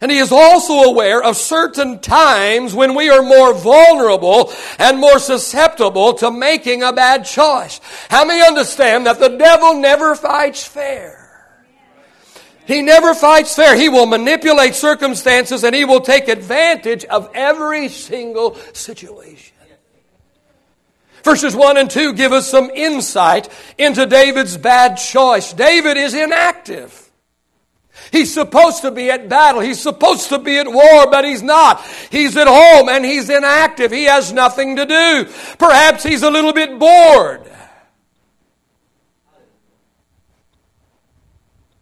And 0.00 0.08
he 0.08 0.18
is 0.18 0.30
also 0.30 0.88
aware 0.88 1.20
of 1.20 1.36
certain 1.36 1.98
times 1.98 2.72
when 2.72 2.94
we 2.94 3.10
are 3.10 3.24
more 3.24 3.52
vulnerable 3.52 4.52
and 4.78 5.00
more 5.00 5.18
susceptible 5.18 6.14
to 6.14 6.30
making 6.30 6.84
a 6.84 6.92
bad 6.92 7.24
choice. 7.24 7.80
How 8.08 8.24
many 8.24 8.40
understand 8.40 9.06
that 9.06 9.18
the 9.18 9.30
devil 9.30 9.74
never 9.74 10.14
fights 10.14 10.64
fair? 10.64 11.50
He 12.64 12.82
never 12.82 13.12
fights 13.12 13.56
fair. 13.56 13.74
He 13.76 13.88
will 13.88 14.06
manipulate 14.06 14.76
circumstances 14.76 15.64
and 15.64 15.74
he 15.74 15.84
will 15.84 16.02
take 16.02 16.28
advantage 16.28 17.04
of 17.04 17.32
every 17.34 17.88
single 17.88 18.54
situation. 18.74 19.55
Verses 21.26 21.56
1 21.56 21.76
and 21.76 21.90
2 21.90 22.12
give 22.12 22.32
us 22.32 22.48
some 22.48 22.70
insight 22.70 23.48
into 23.78 24.06
David's 24.06 24.56
bad 24.56 24.94
choice. 24.94 25.52
David 25.52 25.96
is 25.96 26.14
inactive. 26.14 27.10
He's 28.12 28.32
supposed 28.32 28.82
to 28.82 28.92
be 28.92 29.10
at 29.10 29.28
battle. 29.28 29.60
He's 29.60 29.80
supposed 29.80 30.28
to 30.28 30.38
be 30.38 30.56
at 30.56 30.68
war, 30.68 31.10
but 31.10 31.24
he's 31.24 31.42
not. 31.42 31.84
He's 32.12 32.36
at 32.36 32.46
home 32.46 32.88
and 32.88 33.04
he's 33.04 33.28
inactive. 33.28 33.90
He 33.90 34.04
has 34.04 34.32
nothing 34.32 34.76
to 34.76 34.86
do. 34.86 35.24
Perhaps 35.58 36.04
he's 36.04 36.22
a 36.22 36.30
little 36.30 36.52
bit 36.52 36.78
bored. 36.78 37.42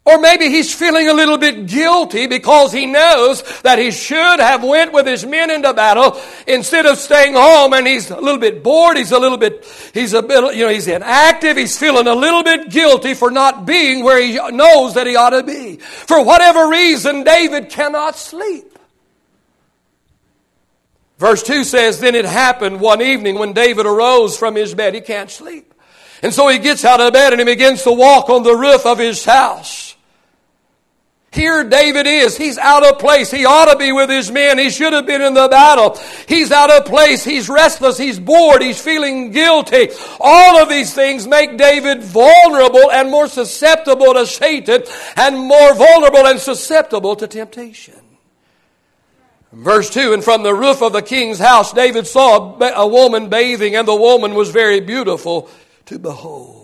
Or 0.06 0.18
maybe 0.18 0.50
he's 0.50 0.74
feeling 0.74 1.08
a 1.08 1.14
little 1.14 1.38
bit 1.38 1.66
guilty 1.66 2.26
because 2.26 2.72
he 2.72 2.84
knows 2.84 3.42
that 3.62 3.78
he 3.78 3.90
should 3.90 4.38
have 4.38 4.62
went 4.62 4.92
with 4.92 5.06
his 5.06 5.24
men 5.24 5.50
into 5.50 5.72
battle 5.72 6.20
instead 6.46 6.84
of 6.84 6.98
staying 6.98 7.32
home 7.32 7.72
and 7.72 7.86
he's 7.86 8.10
a 8.10 8.20
little 8.20 8.38
bit 8.38 8.62
bored, 8.62 8.98
he's 8.98 9.12
a 9.12 9.18
little 9.18 9.38
bit, 9.38 9.64
he's 9.94 10.12
a 10.12 10.20
bit, 10.20 10.56
you 10.56 10.64
know, 10.64 10.70
he's 10.70 10.88
inactive, 10.88 11.56
he's 11.56 11.78
feeling 11.78 12.06
a 12.06 12.14
little 12.14 12.42
bit 12.42 12.68
guilty 12.68 13.14
for 13.14 13.30
not 13.30 13.64
being 13.64 14.04
where 14.04 14.20
he 14.20 14.34
knows 14.54 14.92
that 14.92 15.06
he 15.06 15.16
ought 15.16 15.30
to 15.30 15.42
be. 15.42 15.76
For 15.76 16.22
whatever 16.22 16.68
reason, 16.68 17.24
David 17.24 17.70
cannot 17.70 18.16
sleep. 18.16 18.78
Verse 21.18 21.42
2 21.42 21.64
says, 21.64 22.00
Then 22.00 22.14
it 22.14 22.26
happened 22.26 22.78
one 22.78 23.00
evening 23.00 23.38
when 23.38 23.54
David 23.54 23.86
arose 23.86 24.36
from 24.36 24.54
his 24.54 24.74
bed. 24.74 24.94
He 24.94 25.00
can't 25.00 25.30
sleep. 25.30 25.72
And 26.22 26.34
so 26.34 26.48
he 26.48 26.58
gets 26.58 26.84
out 26.84 27.00
of 27.00 27.14
bed 27.14 27.32
and 27.32 27.40
he 27.40 27.46
begins 27.46 27.84
to 27.84 27.92
walk 27.92 28.28
on 28.28 28.42
the 28.42 28.54
roof 28.54 28.84
of 28.84 28.98
his 28.98 29.24
house. 29.24 29.93
Here 31.34 31.64
David 31.64 32.06
is. 32.06 32.36
He's 32.36 32.58
out 32.58 32.86
of 32.86 33.00
place. 33.00 33.28
He 33.28 33.44
ought 33.44 33.70
to 33.70 33.76
be 33.76 33.90
with 33.90 34.08
his 34.08 34.30
men. 34.30 34.56
He 34.56 34.70
should 34.70 34.92
have 34.92 35.04
been 35.04 35.20
in 35.20 35.34
the 35.34 35.48
battle. 35.48 35.98
He's 36.28 36.52
out 36.52 36.70
of 36.70 36.84
place. 36.84 37.24
He's 37.24 37.48
restless. 37.48 37.98
He's 37.98 38.20
bored. 38.20 38.62
He's 38.62 38.80
feeling 38.80 39.32
guilty. 39.32 39.88
All 40.20 40.62
of 40.62 40.68
these 40.68 40.94
things 40.94 41.26
make 41.26 41.56
David 41.56 42.04
vulnerable 42.04 42.88
and 42.92 43.10
more 43.10 43.26
susceptible 43.26 44.14
to 44.14 44.26
Satan 44.26 44.84
and 45.16 45.36
more 45.36 45.74
vulnerable 45.74 46.24
and 46.24 46.38
susceptible 46.38 47.16
to 47.16 47.26
temptation. 47.26 48.00
Verse 49.52 49.90
2 49.90 50.12
And 50.12 50.22
from 50.22 50.44
the 50.44 50.54
roof 50.54 50.82
of 50.82 50.92
the 50.92 51.02
king's 51.02 51.40
house, 51.40 51.72
David 51.72 52.06
saw 52.06 52.58
a 52.60 52.86
woman 52.86 53.28
bathing, 53.28 53.74
and 53.74 53.88
the 53.88 53.94
woman 53.94 54.34
was 54.34 54.50
very 54.50 54.78
beautiful 54.78 55.50
to 55.86 55.98
behold. 55.98 56.63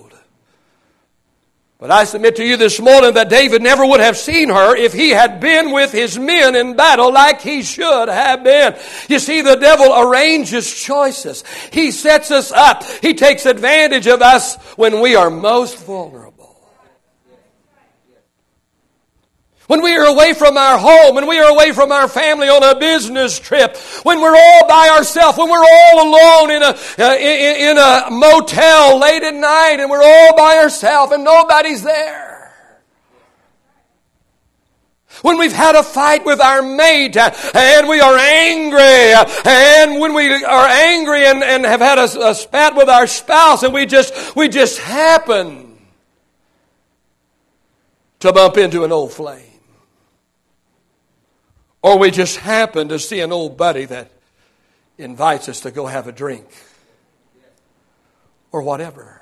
But 1.80 1.90
I 1.90 2.04
submit 2.04 2.36
to 2.36 2.44
you 2.44 2.58
this 2.58 2.78
morning 2.78 3.14
that 3.14 3.30
David 3.30 3.62
never 3.62 3.86
would 3.86 4.00
have 4.00 4.18
seen 4.18 4.50
her 4.50 4.76
if 4.76 4.92
he 4.92 5.10
had 5.10 5.40
been 5.40 5.72
with 5.72 5.92
his 5.92 6.18
men 6.18 6.54
in 6.54 6.76
battle 6.76 7.10
like 7.10 7.40
he 7.40 7.62
should 7.62 8.08
have 8.08 8.44
been. 8.44 8.76
You 9.08 9.18
see, 9.18 9.40
the 9.40 9.56
devil 9.56 9.90
arranges 9.98 10.70
choices. 10.70 11.42
He 11.72 11.90
sets 11.90 12.30
us 12.30 12.52
up. 12.52 12.84
He 12.84 13.14
takes 13.14 13.46
advantage 13.46 14.06
of 14.06 14.20
us 14.20 14.56
when 14.76 15.00
we 15.00 15.16
are 15.16 15.30
most 15.30 15.78
vulnerable. 15.78 16.29
When 19.70 19.82
we 19.82 19.96
are 19.96 20.06
away 20.06 20.34
from 20.34 20.56
our 20.56 20.76
home, 20.76 21.14
when 21.14 21.28
we 21.28 21.38
are 21.38 21.48
away 21.48 21.70
from 21.70 21.92
our 21.92 22.08
family 22.08 22.48
on 22.48 22.60
a 22.60 22.76
business 22.76 23.38
trip, 23.38 23.76
when 24.02 24.20
we're 24.20 24.36
all 24.36 24.66
by 24.66 24.88
ourselves, 24.88 25.38
when 25.38 25.48
we're 25.48 25.64
all 25.64 26.08
alone 26.08 26.50
in 26.50 26.60
a, 26.60 26.76
uh, 26.98 27.14
in, 27.14 27.70
in 27.70 27.78
a 27.78 28.10
motel 28.10 28.98
late 28.98 29.22
at 29.22 29.32
night 29.32 29.76
and 29.78 29.88
we're 29.88 30.02
all 30.02 30.36
by 30.36 30.56
ourselves 30.56 31.12
and 31.12 31.22
nobody's 31.22 31.84
there. 31.84 32.52
When 35.22 35.38
we've 35.38 35.52
had 35.52 35.76
a 35.76 35.84
fight 35.84 36.24
with 36.24 36.40
our 36.40 36.62
mate 36.62 37.16
uh, 37.16 37.30
and 37.54 37.88
we 37.88 38.00
are 38.00 38.18
angry, 38.18 39.12
uh, 39.12 39.24
and 39.44 40.00
when 40.00 40.14
we 40.14 40.44
are 40.44 40.66
angry 40.66 41.26
and, 41.26 41.44
and 41.44 41.64
have 41.64 41.80
had 41.80 41.98
a, 41.98 42.30
a 42.30 42.34
spat 42.34 42.74
with 42.74 42.88
our 42.88 43.06
spouse 43.06 43.62
and 43.62 43.72
we 43.72 43.86
just, 43.86 44.34
we 44.34 44.48
just 44.48 44.80
happen 44.80 45.78
to 48.18 48.32
bump 48.32 48.56
into 48.56 48.82
an 48.82 48.90
old 48.90 49.12
flame. 49.12 49.49
Or 51.82 51.98
we 51.98 52.10
just 52.10 52.36
happen 52.36 52.88
to 52.88 52.98
see 52.98 53.20
an 53.20 53.32
old 53.32 53.56
buddy 53.56 53.86
that 53.86 54.10
invites 54.98 55.48
us 55.48 55.60
to 55.60 55.70
go 55.70 55.86
have 55.86 56.06
a 56.06 56.12
drink. 56.12 56.46
Or 58.52 58.62
whatever. 58.62 59.20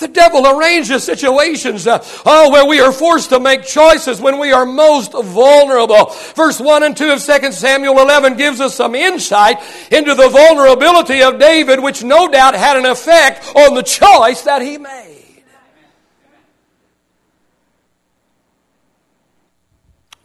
The 0.00 0.08
devil 0.08 0.46
arranges 0.46 1.04
situations, 1.04 1.86
uh, 1.86 2.02
oh, 2.24 2.50
where 2.50 2.64
we 2.64 2.80
are 2.80 2.90
forced 2.90 3.28
to 3.30 3.38
make 3.38 3.64
choices 3.64 4.18
when 4.18 4.38
we 4.38 4.50
are 4.50 4.64
most 4.64 5.12
vulnerable. 5.12 6.06
Verse 6.34 6.58
1 6.58 6.82
and 6.84 6.96
2 6.96 7.12
of 7.12 7.22
2 7.22 7.52
Samuel 7.52 8.00
11 8.00 8.38
gives 8.38 8.62
us 8.62 8.74
some 8.74 8.94
insight 8.94 9.58
into 9.92 10.14
the 10.14 10.30
vulnerability 10.30 11.22
of 11.22 11.38
David, 11.38 11.82
which 11.82 12.02
no 12.02 12.28
doubt 12.28 12.54
had 12.54 12.78
an 12.78 12.86
effect 12.86 13.46
on 13.54 13.74
the 13.74 13.82
choice 13.82 14.40
that 14.42 14.62
he 14.62 14.78
made. 14.78 15.09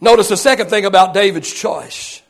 Notice 0.06 0.28
the 0.28 0.36
second 0.36 0.70
thing 0.70 0.84
about 0.84 1.14
David's 1.14 1.52
choice 1.52 2.22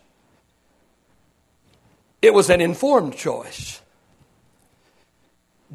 it 2.23 2.33
was 2.33 2.49
an 2.49 2.63
informed 2.63 3.19
choice. 3.19 3.83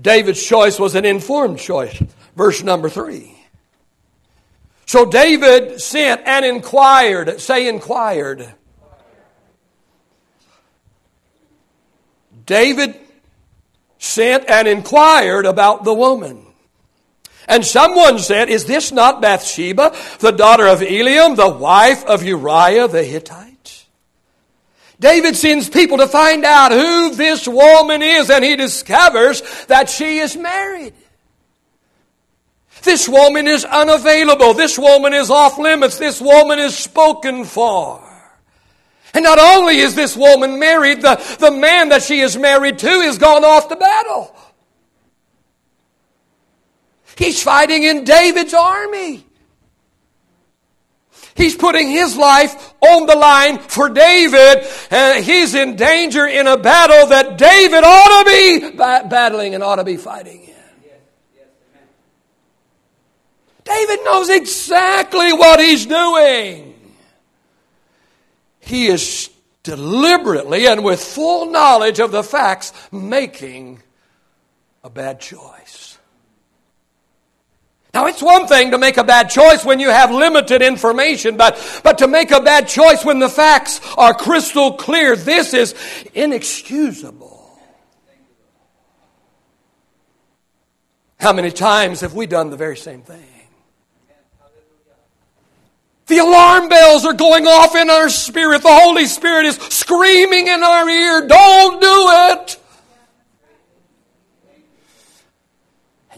David's 0.01 0.43
choice 0.43 0.79
was 0.79 0.95
an 0.95 1.05
informed 1.05 1.59
choice. 1.59 2.01
Verse 2.35 2.63
number 2.63 2.89
three. 2.89 3.37
So 4.87 5.05
David 5.05 5.79
sent 5.79 6.21
and 6.25 6.43
inquired, 6.43 7.39
say 7.39 7.67
inquired. 7.67 8.51
David 12.47 12.99
sent 13.99 14.49
and 14.49 14.67
inquired 14.67 15.45
about 15.45 15.83
the 15.83 15.93
woman. 15.93 16.50
And 17.51 17.65
someone 17.65 18.17
said, 18.17 18.49
Is 18.49 18.63
this 18.63 18.93
not 18.93 19.21
Bathsheba, 19.21 19.93
the 20.19 20.31
daughter 20.31 20.67
of 20.67 20.79
Eliam, 20.79 21.35
the 21.35 21.49
wife 21.49 22.05
of 22.05 22.23
Uriah 22.23 22.87
the 22.87 23.03
Hittite? 23.03 23.85
David 25.01 25.35
sends 25.35 25.69
people 25.69 25.97
to 25.97 26.07
find 26.07 26.45
out 26.45 26.71
who 26.71 27.13
this 27.13 27.45
woman 27.45 28.01
is, 28.01 28.29
and 28.29 28.45
he 28.45 28.55
discovers 28.55 29.41
that 29.65 29.89
she 29.89 30.19
is 30.19 30.37
married. 30.37 30.93
This 32.83 33.09
woman 33.09 33.47
is 33.47 33.65
unavailable. 33.65 34.53
This 34.53 34.79
woman 34.79 35.11
is 35.11 35.29
off 35.29 35.57
limits. 35.57 35.97
This 35.97 36.21
woman 36.21 36.57
is 36.57 36.77
spoken 36.77 37.43
for. 37.43 38.01
And 39.13 39.25
not 39.25 39.39
only 39.39 39.79
is 39.79 39.93
this 39.93 40.15
woman 40.15 40.57
married, 40.57 41.01
the, 41.01 41.15
the 41.37 41.51
man 41.51 41.89
that 41.89 42.01
she 42.01 42.21
is 42.21 42.37
married 42.37 42.79
to 42.79 42.87
is 42.87 43.17
gone 43.17 43.43
off 43.43 43.67
to 43.67 43.75
battle. 43.75 44.33
He's 47.21 47.43
fighting 47.43 47.83
in 47.83 48.03
David's 48.03 48.55
army. 48.55 49.23
He's 51.35 51.55
putting 51.55 51.91
his 51.91 52.17
life 52.17 52.73
on 52.81 53.05
the 53.05 53.15
line 53.15 53.59
for 53.59 53.89
David, 53.89 54.65
and 54.89 55.23
he's 55.23 55.53
in 55.53 55.75
danger 55.75 56.25
in 56.25 56.47
a 56.47 56.57
battle 56.57 57.07
that 57.09 57.37
David 57.37 57.83
ought 57.83 58.23
to 58.23 58.25
be 58.25 58.71
battling 58.75 59.53
and 59.53 59.63
ought 59.63 59.75
to 59.75 59.83
be 59.83 59.97
fighting 59.97 60.41
in. 60.41 60.55
David 63.65 63.99
knows 64.03 64.29
exactly 64.29 65.31
what 65.31 65.59
he's 65.59 65.85
doing. 65.85 66.73
He 68.61 68.87
is 68.87 69.29
deliberately 69.61 70.65
and 70.65 70.83
with 70.83 71.03
full 71.03 71.51
knowledge 71.51 71.99
of 71.99 72.11
the 72.11 72.23
facts 72.23 72.73
making 72.91 73.83
a 74.83 74.89
bad 74.89 75.19
choice. 75.19 75.90
Now, 77.93 78.05
it's 78.05 78.21
one 78.21 78.47
thing 78.47 78.71
to 78.71 78.77
make 78.77 78.95
a 78.95 79.03
bad 79.03 79.29
choice 79.29 79.65
when 79.65 79.81
you 79.81 79.89
have 79.89 80.11
limited 80.11 80.61
information, 80.61 81.35
but, 81.35 81.81
but 81.83 81.97
to 81.97 82.07
make 82.07 82.31
a 82.31 82.39
bad 82.39 82.69
choice 82.69 83.03
when 83.03 83.19
the 83.19 83.27
facts 83.27 83.81
are 83.97 84.13
crystal 84.13 84.73
clear, 84.73 85.17
this 85.17 85.53
is 85.53 85.75
inexcusable. 86.13 87.59
How 91.19 91.33
many 91.33 91.51
times 91.51 91.99
have 92.01 92.13
we 92.13 92.27
done 92.27 92.49
the 92.49 92.57
very 92.57 92.77
same 92.77 93.01
thing? 93.01 93.23
The 96.07 96.17
alarm 96.17 96.67
bells 96.67 97.05
are 97.05 97.13
going 97.13 97.45
off 97.45 97.75
in 97.75 97.89
our 97.89 98.09
spirit. 98.09 98.63
The 98.63 98.73
Holy 98.73 99.05
Spirit 99.05 99.45
is 99.45 99.55
screaming 99.55 100.47
in 100.47 100.63
our 100.63 100.89
ear, 100.89 101.27
don't 101.27 101.81
do 101.81 102.07
it. 102.43 102.60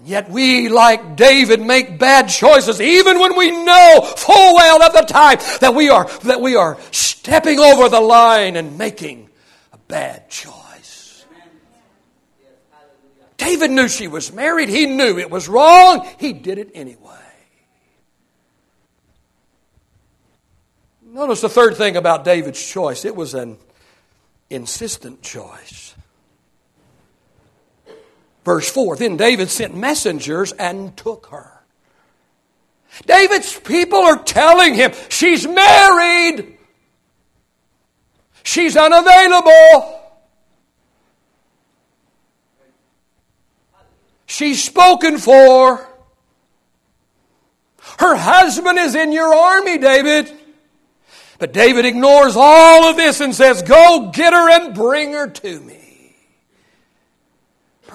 Yet 0.04 0.30
we, 0.30 0.70
like 0.70 1.16
David, 1.16 1.62
make 1.62 1.98
bad 1.98 2.28
choices, 2.28 2.82
even 2.82 3.20
when 3.20 3.38
we 3.38 3.52
know 3.52 4.02
full 4.02 4.56
well 4.56 4.82
at 4.84 4.94
the 4.94 5.02
time 5.02 5.40
that 5.62 5.74
we 5.76 5.90
are, 5.90 6.08
that 6.24 6.42
we 6.42 6.56
are 6.56 6.78
stepping 6.92 7.60
over 7.60 7.90
the 7.90 8.02
line 8.02 8.56
and 8.56 8.78
making 8.78 9.30
a 9.72 9.78
bad 9.78 10.30
choice. 10.30 11.26
David 13.38 13.72
knew 13.72 13.88
she 13.88 14.08
was 14.08 14.32
married. 14.32 14.70
He 14.70 14.86
knew 14.86 15.18
it 15.18 15.30
was 15.30 15.50
wrong. 15.50 16.08
He 16.18 16.34
did 16.34 16.58
it 16.58 16.72
anyway. 16.74 17.10
Notice 21.14 21.42
the 21.42 21.50
third 21.50 21.76
thing 21.76 21.96
about 21.96 22.26
David's 22.26 22.66
choice 22.66 23.06
it 23.06 23.16
was 23.16 23.36
an 23.36 23.58
insistent 24.50 25.22
choice. 25.22 25.93
Verse 28.44 28.70
4 28.70 28.98
Then 28.98 29.18
David 29.18 29.50
sent 29.50 29.76
messengers 29.76 30.52
and 30.54 30.96
took 30.96 31.28
her. 31.28 31.50
David's 33.06 33.60
people 33.60 34.00
are 34.00 34.22
telling 34.24 34.76
him 34.76 34.92
she's 35.10 35.48
married, 35.48 36.58
she's 38.44 38.78
unavailable. 38.78 40.00
She's 44.26 44.64
spoken 44.64 45.20
for. 45.20 45.88
Her 48.00 48.16
husband 48.16 48.80
is 48.80 48.96
in 48.96 49.12
your 49.12 49.32
army, 49.32 49.78
David. 49.78 50.32
But 51.38 51.54
David 51.54 51.86
ignores 51.86 52.36
all 52.36 52.86
of 52.90 52.98
this 52.98 53.22
and 53.22 53.36
says, 53.36 53.62
Go 53.62 54.10
get 54.12 54.34
her 54.34 54.50
and 54.50 54.74
bring 54.74 55.14
her 55.14 55.28
to 55.28 55.60
me. 55.60 55.83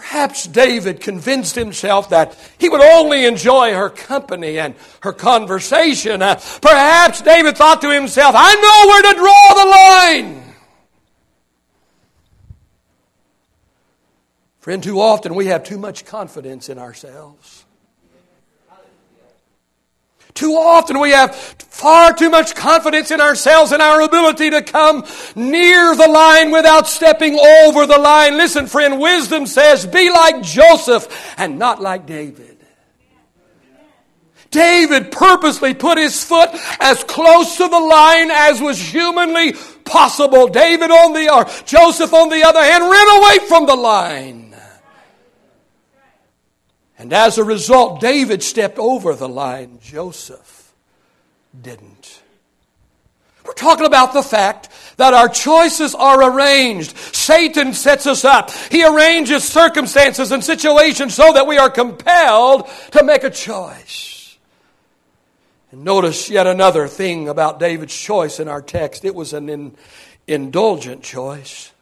Perhaps 0.09 0.47
David 0.47 1.03
convinced 1.03 1.55
himself 1.55 2.09
that 2.09 2.35
he 2.57 2.71
would 2.71 2.81
only 2.81 3.27
enjoy 3.27 3.75
her 3.75 3.91
company 3.91 4.59
and 4.59 4.75
her 5.03 5.13
conversation. 5.13 6.23
Uh, 6.23 6.37
perhaps 6.63 7.21
David 7.21 7.59
thought 7.59 7.83
to 7.83 7.93
himself, 7.93 8.35
I 8.35 8.55
know 8.55 8.89
where 8.89 9.03
to 9.03 9.19
draw 9.19 9.55
the 9.55 9.71
line. 9.71 10.55
Friend, 14.61 14.83
too 14.83 14.99
often 14.99 15.35
we 15.35 15.45
have 15.47 15.63
too 15.63 15.79
much 15.79 16.07
confidence 16.07 16.71
in 16.71 16.79
ourselves. 16.79 17.67
Too 20.39 20.53
often 20.53 21.01
we 21.01 21.11
have 21.11 21.35
far 21.35 22.13
too 22.13 22.31
much 22.31 22.55
confidence 22.55 23.11
in 23.11 23.21
ourselves 23.21 23.73
and 23.73 23.83
our 23.83 24.03
ability 24.03 24.51
to 24.51 24.63
come 24.63 25.05
near 25.35 25.97
the 25.97 26.07
line 26.07 26.53
without 26.53 26.87
stepping 26.87 27.37
over 27.37 27.87
the 27.87 27.99
line. 27.99 28.37
Listen, 28.37 28.69
friend, 28.69 29.01
wisdom 29.01 29.47
says 29.47 29.85
be 29.85 30.13
like 30.13 30.41
Joseph 30.43 31.35
and 31.37 31.59
not 31.59 31.83
like 31.83 32.07
David. 32.07 32.57
David 34.53 35.11
purposely 35.11 35.75
put 35.75 35.99
his 35.99 36.23
foot 36.23 36.51
as 36.79 37.03
close 37.03 37.57
to 37.57 37.67
the 37.67 37.81
line 37.81 38.31
as 38.31 38.61
was 38.61 38.79
humanly 38.79 39.55
possible. 39.85 40.47
David 40.47 40.93
on 40.93 41.15
the, 41.15 41.35
or 41.35 41.47
Joseph 41.65 42.15
on 42.15 42.29
the 42.29 42.45
other 42.45 42.63
hand, 42.63 42.85
ran 42.89 43.09
away 43.19 43.49
from 43.49 43.67
the 43.67 43.75
line. 43.75 44.48
And 46.99 47.13
as 47.13 47.39
a 47.39 47.45
result, 47.45 48.01
David 48.01 48.43
stepped 48.43 48.79
over 48.79 49.15
the 49.15 49.29
line. 49.29 49.79
Joseph 49.81 50.73
didn't. 51.61 52.21
We're 53.45 53.55
talking 53.55 53.87
about 53.87 54.13
the 54.13 54.23
fact 54.23 54.69
that 54.99 55.15
our 55.15 55.29
choices 55.29 55.95
are 55.95 56.23
arranged. 56.31 56.95
Satan 56.97 57.73
sets 57.73 58.07
us 58.07 58.25
up. 58.25 58.51
He 58.51 58.85
arranges 58.85 59.45
circumstances 59.45 60.33
and 60.33 60.45
situations 60.45 61.15
so 61.15 61.33
that 61.33 61.47
we 61.47 61.57
are 61.57 61.71
compelled 61.71 62.69
to 62.91 63.05
make 63.05 63.25
a 63.25 63.31
choice. 63.31 64.37
And 65.71 65.85
notice 65.85 66.29
yet 66.29 66.47
another 66.47 66.89
thing 66.89 67.29
about 67.29 67.61
David's 67.61 67.97
choice 67.97 68.41
in 68.41 68.49
our 68.49 68.61
text. 68.61 69.05
It 69.05 69.15
was 69.15 69.33
an 69.33 69.49
in, 69.49 69.77
indulgent 70.27 71.03
choice. 71.03 71.73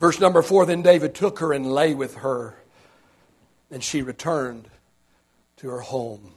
Verse 0.00 0.18
number 0.18 0.42
four 0.42 0.66
Then 0.66 0.82
David 0.82 1.14
took 1.14 1.38
her 1.40 1.52
and 1.52 1.70
lay 1.70 1.94
with 1.94 2.16
her 2.16 2.56
and 3.70 3.82
she 3.82 4.02
returned 4.02 4.68
to 5.58 5.68
her 5.68 5.80
home. 5.80 6.32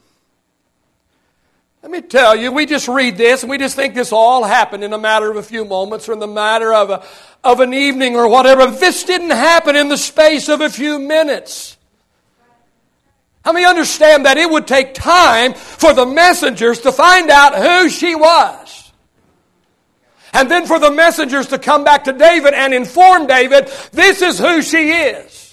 Let 1.81 1.91
me 1.91 2.01
tell 2.01 2.35
you, 2.35 2.51
we 2.51 2.65
just 2.65 2.89
read 2.89 3.17
this 3.17 3.43
and 3.43 3.49
we 3.49 3.57
just 3.57 3.75
think 3.75 3.93
this 3.93 4.11
all 4.11 4.43
happened 4.43 4.83
in 4.83 4.91
a 4.91 4.97
matter 4.97 5.31
of 5.31 5.37
a 5.37 5.43
few 5.43 5.63
moments 5.63 6.09
or 6.09 6.13
in 6.13 6.19
the 6.19 6.27
matter 6.27 6.73
of, 6.73 6.89
a, 6.89 7.05
of 7.43 7.61
an 7.61 7.73
evening 7.73 8.17
or 8.17 8.27
whatever. 8.27 8.67
This 8.67 9.05
didn't 9.05 9.29
happen 9.29 9.77
in 9.77 9.87
the 9.87 9.97
space 9.97 10.49
of 10.49 10.59
a 10.59 10.69
few 10.69 10.99
minutes. 10.99 11.77
How 13.45 13.53
many 13.53 13.65
understand 13.65 14.25
that 14.25 14.37
it 14.37 14.49
would 14.49 14.67
take 14.67 14.93
time 14.93 15.53
for 15.53 15.93
the 15.93 16.05
messengers 16.05 16.81
to 16.81 16.91
find 16.91 17.29
out 17.29 17.55
who 17.55 17.89
she 17.89 18.13
was? 18.13 18.91
And 20.33 20.51
then 20.51 20.67
for 20.67 20.79
the 20.79 20.91
messengers 20.91 21.47
to 21.47 21.57
come 21.57 21.85
back 21.85 22.03
to 22.03 22.13
David 22.13 22.53
and 22.53 22.73
inform 22.73 23.25
David, 23.25 23.67
this 23.93 24.21
is 24.21 24.37
who 24.37 24.61
she 24.61 24.91
is. 24.91 25.48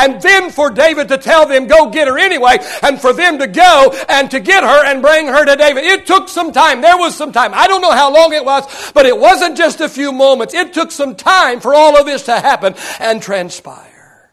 And 0.00 0.20
then 0.22 0.50
for 0.50 0.70
David 0.70 1.08
to 1.08 1.18
tell 1.18 1.46
them, 1.46 1.66
go 1.66 1.90
get 1.90 2.08
her 2.08 2.18
anyway, 2.18 2.56
and 2.82 2.98
for 2.98 3.12
them 3.12 3.38
to 3.38 3.46
go 3.46 3.94
and 4.08 4.30
to 4.30 4.40
get 4.40 4.64
her 4.64 4.86
and 4.86 5.02
bring 5.02 5.26
her 5.26 5.44
to 5.44 5.56
David. 5.56 5.84
It 5.84 6.06
took 6.06 6.30
some 6.30 6.52
time. 6.52 6.80
There 6.80 6.96
was 6.96 7.14
some 7.14 7.32
time. 7.32 7.52
I 7.52 7.66
don't 7.66 7.82
know 7.82 7.92
how 7.92 8.12
long 8.12 8.32
it 8.32 8.44
was, 8.44 8.92
but 8.92 9.04
it 9.04 9.18
wasn't 9.18 9.58
just 9.58 9.82
a 9.82 9.90
few 9.90 10.10
moments. 10.10 10.54
It 10.54 10.72
took 10.72 10.90
some 10.90 11.16
time 11.16 11.60
for 11.60 11.74
all 11.74 11.98
of 11.98 12.06
this 12.06 12.22
to 12.24 12.32
happen 12.32 12.74
and 12.98 13.20
transpire. 13.20 14.30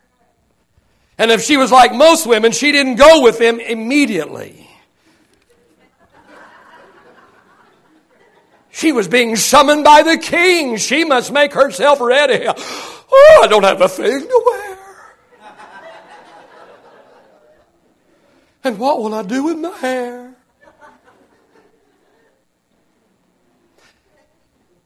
And 1.17 1.31
if 1.31 1.41
she 1.41 1.57
was 1.57 1.69
like 1.69 1.93
most 1.93 2.25
women, 2.25 2.53
she 2.53 2.71
didn't 2.71 2.95
go 2.95 3.21
with 3.21 3.37
them 3.37 3.59
immediately. 3.59 4.69
She 8.69 8.91
was 8.91 9.07
being 9.07 9.35
summoned 9.35 9.83
by 9.83 10.03
the 10.03 10.17
king. 10.17 10.77
She 10.77 11.03
must 11.03 11.31
make 11.31 11.51
herself 11.53 11.99
ready. 11.99 12.45
Oh, 12.47 13.41
I 13.43 13.47
don't 13.47 13.63
have 13.63 13.81
a 13.81 13.89
thing 13.89 14.21
to 14.21 14.43
wear. 14.45 14.66
And 18.67 18.79
what 18.79 19.01
will 19.01 19.13
I 19.13 19.23
do 19.23 19.45
with 19.45 19.57
my 19.59 19.69
hair? 19.77 20.35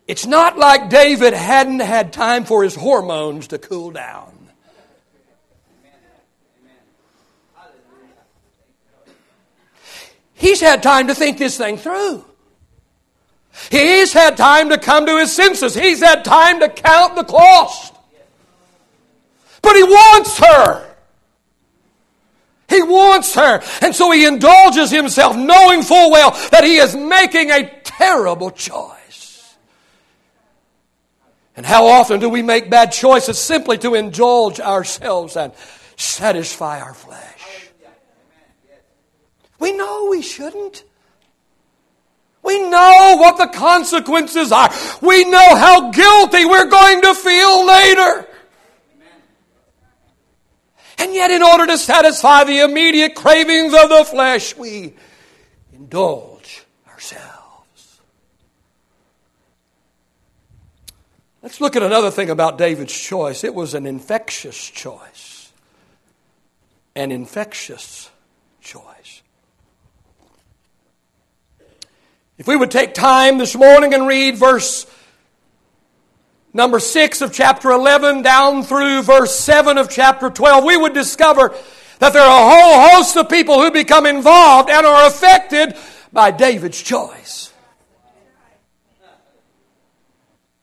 It's 0.06 0.28
not 0.28 0.56
like 0.56 0.92
David 0.92 1.34
hadn't 1.34 1.80
had 1.80 2.14
time 2.14 2.46
for 2.46 2.64
his 2.64 2.76
hormones 2.76 3.48
to 3.48 3.58
cool 3.58 3.90
down. 3.90 4.50
He's 10.36 10.62
had 10.62 10.84
time 10.84 11.08
to 11.08 11.16
think 11.16 11.40
this 11.40 11.58
thing 11.58 11.78
through. 11.78 12.24
He's 13.72 14.14
had 14.14 14.38
time 14.38 14.70
to 14.70 14.78
come 14.78 15.08
to 15.08 15.18
his 15.18 15.36
senses. 15.36 15.74
He's 15.74 16.02
had 16.02 16.24
time 16.24 16.60
to 16.60 16.70
count 16.70 17.16
the 17.16 17.24
cost. 17.24 17.96
But 19.64 19.76
he 19.76 19.84
wants 19.84 20.38
her. 20.38 20.91
Wants 23.12 23.36
her. 23.36 23.62
And 23.82 23.94
so 23.94 24.10
he 24.12 24.26
indulges 24.26 24.90
himself, 24.90 25.36
knowing 25.36 25.84
full 25.84 26.12
well 26.12 26.32
that 26.52 26.64
he 26.64 26.78
is 26.78 26.96
making 26.96 27.52
a 27.52 27.70
terrible 27.84 28.52
choice. 28.52 29.58
And 31.58 31.66
how 31.66 31.88
often 31.88 32.22
do 32.22 32.30
we 32.30 32.42
make 32.42 32.70
bad 32.70 32.94
choices 32.94 33.38
simply 33.38 33.78
to 33.80 33.96
indulge 33.96 34.62
ourselves 34.62 35.36
and 35.36 35.52
satisfy 35.98 36.80
our 36.80 36.94
flesh? 36.94 37.70
We 39.60 39.74
know 39.74 40.08
we 40.10 40.22
shouldn't. 40.22 40.86
We 42.44 42.60
know 42.70 43.18
what 43.20 43.38
the 43.38 43.48
consequences 43.48 44.54
are. 44.54 44.70
We 45.02 45.26
know 45.26 45.56
how 45.56 45.92
guilty 45.92 46.46
we're 46.46 46.70
going 46.70 47.02
to 47.02 47.14
feel 47.14 47.68
later. 47.68 48.28
And 51.02 51.16
yet, 51.16 51.32
in 51.32 51.42
order 51.42 51.66
to 51.66 51.80
satisfy 51.80 52.44
the 52.44 52.60
immediate 52.60 53.16
cravings 53.16 53.74
of 53.74 53.90
the 53.90 54.06
flesh, 54.06 54.56
we 54.56 54.94
indulge 55.74 56.64
ourselves. 56.88 58.00
Let's 61.42 61.60
look 61.60 61.76
at 61.76 61.82
another 61.82 62.12
thing 62.12 62.30
about 62.30 62.60
David's 62.60 62.94
choice. 62.94 63.44
It 63.44 63.56
was 63.56 63.74
an 63.74 63.88
infectious 63.88 64.70
choice. 64.70 65.52
An 66.96 67.12
infectious 67.12 68.12
choice. 68.62 69.24
If 72.38 72.46
we 72.46 72.56
would 72.56 72.70
take 72.70 72.94
time 72.94 73.40
this 73.40 73.56
morning 73.56 73.96
and 73.96 74.06
read 74.06 74.38
verse 74.38 74.86
number 76.54 76.80
6 76.80 77.22
of 77.22 77.34
chapter 77.34 77.72
11 77.72 78.22
down 78.22 78.64
through 78.64 79.04
verse 79.04 79.36
7 79.36 79.78
of 79.78 79.90
chapter 79.90 80.30
12, 80.30 80.64
we 80.64 80.78
would 80.78 80.94
discover 80.94 81.56
that 82.00 82.14
there 82.14 82.22
are 82.24 82.28
a 82.28 82.56
whole 82.56 82.90
host 82.90 83.16
of 83.16 83.30
people 83.30 83.62
who 83.62 83.72
become 83.72 84.06
involved 84.06 84.70
and 84.70 84.86
are 84.86 85.08
affected 85.08 85.76
by 86.12 86.32
David's 86.32 86.82
choice. 86.82 87.54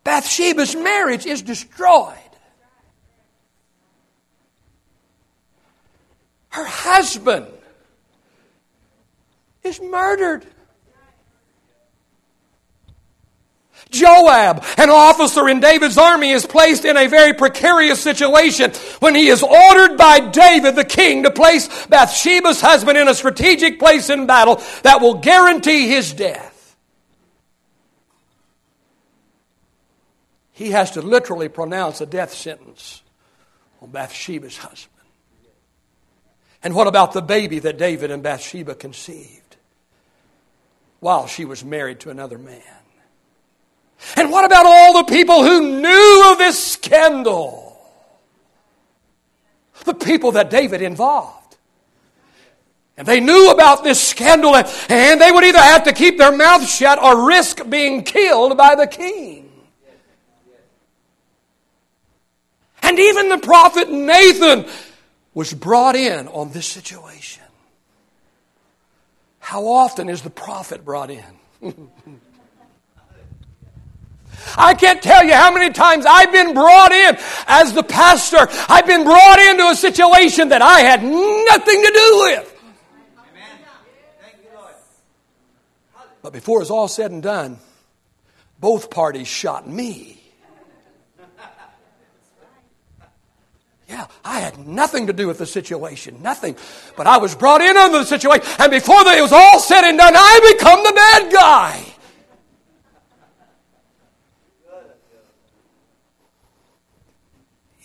Bathsheba's 0.04 0.74
marriage 0.74 1.26
is 1.26 1.42
destroyed. 1.42 2.14
Her 6.48 6.64
husband 6.64 7.46
is 9.62 9.80
murdered. 9.80 10.46
Joab, 13.90 14.64
an 14.76 14.90
officer 14.90 15.48
in 15.48 15.60
David's 15.60 15.96
army, 15.96 16.30
is 16.30 16.44
placed 16.44 16.84
in 16.84 16.96
a 16.96 17.06
very 17.06 17.32
precarious 17.32 18.00
situation 18.00 18.72
when 19.00 19.14
he 19.14 19.28
is 19.28 19.42
ordered 19.42 19.96
by 19.96 20.20
David, 20.20 20.76
the 20.76 20.84
king, 20.84 21.22
to 21.22 21.30
place 21.30 21.86
Bathsheba's 21.86 22.60
husband 22.60 22.98
in 22.98 23.08
a 23.08 23.14
strategic 23.14 23.78
place 23.78 24.10
in 24.10 24.26
battle 24.26 24.62
that 24.82 25.00
will 25.00 25.14
guarantee 25.14 25.88
his 25.88 26.12
death. 26.12 26.76
He 30.52 30.72
has 30.72 30.90
to 30.92 31.02
literally 31.02 31.48
pronounce 31.48 32.00
a 32.00 32.06
death 32.06 32.34
sentence 32.34 33.02
on 33.80 33.90
Bathsheba's 33.90 34.56
husband. 34.56 34.92
And 36.62 36.74
what 36.74 36.88
about 36.88 37.12
the 37.12 37.22
baby 37.22 37.60
that 37.60 37.78
David 37.78 38.10
and 38.10 38.22
Bathsheba 38.22 38.74
conceived 38.74 39.56
while 41.00 41.28
she 41.28 41.44
was 41.44 41.64
married 41.64 42.00
to 42.00 42.10
another 42.10 42.38
man? 42.38 42.77
And 44.16 44.30
what 44.30 44.44
about 44.44 44.66
all 44.66 45.02
the 45.02 45.12
people 45.12 45.42
who 45.42 45.80
knew 45.80 46.30
of 46.30 46.38
this 46.38 46.72
scandal? 46.72 47.76
The 49.84 49.94
people 49.94 50.32
that 50.32 50.50
David 50.50 50.82
involved. 50.82 51.56
And 52.96 53.06
they 53.06 53.20
knew 53.20 53.50
about 53.50 53.84
this 53.84 54.00
scandal, 54.00 54.56
and 54.56 55.20
they 55.20 55.30
would 55.30 55.44
either 55.44 55.60
have 55.60 55.84
to 55.84 55.92
keep 55.92 56.18
their 56.18 56.36
mouth 56.36 56.68
shut 56.68 57.00
or 57.00 57.28
risk 57.28 57.68
being 57.70 58.02
killed 58.02 58.56
by 58.56 58.74
the 58.74 58.88
king. 58.88 59.48
And 62.82 62.98
even 62.98 63.28
the 63.28 63.38
prophet 63.38 63.90
Nathan 63.90 64.66
was 65.34 65.54
brought 65.54 65.94
in 65.94 66.26
on 66.28 66.50
this 66.50 66.66
situation. 66.66 67.44
How 69.38 69.66
often 69.66 70.08
is 70.08 70.22
the 70.22 70.30
prophet 70.30 70.84
brought 70.84 71.10
in? 71.10 71.24
I 74.56 74.74
can't 74.74 75.02
tell 75.02 75.24
you 75.24 75.34
how 75.34 75.52
many 75.52 75.72
times 75.72 76.06
I've 76.06 76.32
been 76.32 76.54
brought 76.54 76.92
in 76.92 77.16
as 77.46 77.72
the 77.74 77.82
pastor. 77.82 78.48
I've 78.68 78.86
been 78.86 79.04
brought 79.04 79.38
into 79.38 79.68
a 79.68 79.74
situation 79.74 80.50
that 80.50 80.62
I 80.62 80.80
had 80.80 81.02
nothing 81.02 81.82
to 81.82 81.92
do 81.92 82.18
with. 82.22 82.60
Amen. 83.18 83.58
Thank 84.20 84.36
you, 84.42 84.58
Lord. 84.58 84.74
But 86.22 86.32
before 86.32 86.62
it's 86.62 86.70
all 86.70 86.88
said 86.88 87.10
and 87.10 87.22
done, 87.22 87.58
both 88.60 88.90
parties 88.90 89.28
shot 89.28 89.68
me. 89.68 90.18
Yeah, 93.88 94.06
I 94.22 94.40
had 94.40 94.58
nothing 94.66 95.06
to 95.06 95.14
do 95.14 95.26
with 95.26 95.38
the 95.38 95.46
situation, 95.46 96.20
nothing. 96.20 96.56
But 96.94 97.06
I 97.06 97.16
was 97.16 97.34
brought 97.34 97.62
in 97.62 97.74
on 97.74 97.90
the 97.92 98.04
situation, 98.04 98.46
and 98.58 98.70
before 98.70 99.00
it 99.00 99.22
was 99.22 99.32
all 99.32 99.58
said 99.60 99.82
and 99.84 99.96
done, 99.96 100.12
I 100.14 100.54
become 100.58 100.82
the 100.84 100.92
bad 100.92 101.32
guy. 101.32 101.94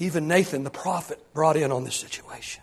Even 0.04 0.28
Nathan 0.28 0.66
the 0.66 0.70
prophet 0.70 1.18
brought 1.34 1.56
in 1.56 1.72
on 1.72 1.86
this 1.86 1.96
situation. 1.96 2.62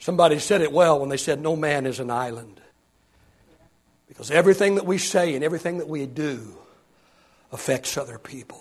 Somebody 0.00 0.40
said 0.40 0.60
it 0.60 0.72
well 0.72 0.98
when 0.98 1.08
they 1.08 1.16
said, 1.16 1.40
No 1.40 1.54
man 1.54 1.86
is 1.86 2.00
an 2.00 2.10
island. 2.10 2.60
Because 4.08 4.28
everything 4.28 4.74
that 4.74 4.84
we 4.84 4.98
say 4.98 5.36
and 5.36 5.44
everything 5.44 5.78
that 5.78 5.88
we 5.88 6.04
do 6.04 6.56
affects 7.52 7.96
other 7.96 8.18
people. 8.18 8.58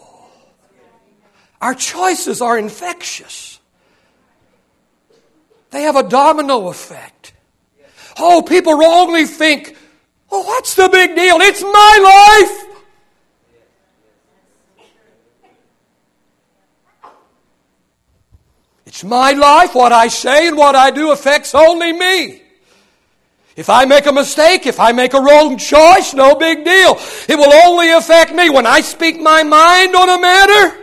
Our 1.59 1.73
choices 1.73 2.39
are 2.39 2.57
infectious, 2.57 3.59
they 5.71 5.81
have 5.81 5.95
a 5.95 6.07
domino 6.07 6.67
effect. 6.67 7.33
Oh, 8.19 8.43
people 8.43 8.77
wrongly 8.77 9.25
think, 9.25 9.75
Oh, 10.29 10.43
what's 10.43 10.75
the 10.75 10.87
big 10.87 11.15
deal? 11.15 11.37
It's 11.41 11.63
my 11.63 12.47
life. 12.61 12.70
It's 18.91 19.05
my 19.05 19.31
life. 19.31 19.73
What 19.73 19.93
I 19.93 20.09
say 20.09 20.49
and 20.49 20.57
what 20.57 20.75
I 20.75 20.91
do 20.91 21.11
affects 21.11 21.55
only 21.55 21.93
me. 21.93 22.41
If 23.55 23.69
I 23.69 23.85
make 23.85 24.05
a 24.05 24.11
mistake, 24.11 24.67
if 24.67 24.81
I 24.81 24.91
make 24.91 25.13
a 25.13 25.21
wrong 25.21 25.57
choice, 25.57 26.13
no 26.13 26.35
big 26.35 26.65
deal. 26.65 26.99
It 27.29 27.37
will 27.37 27.53
only 27.53 27.89
affect 27.91 28.35
me. 28.35 28.49
When 28.49 28.65
I 28.65 28.81
speak 28.81 29.17
my 29.17 29.43
mind 29.43 29.95
on 29.95 30.09
a 30.09 30.19
matter, 30.19 30.77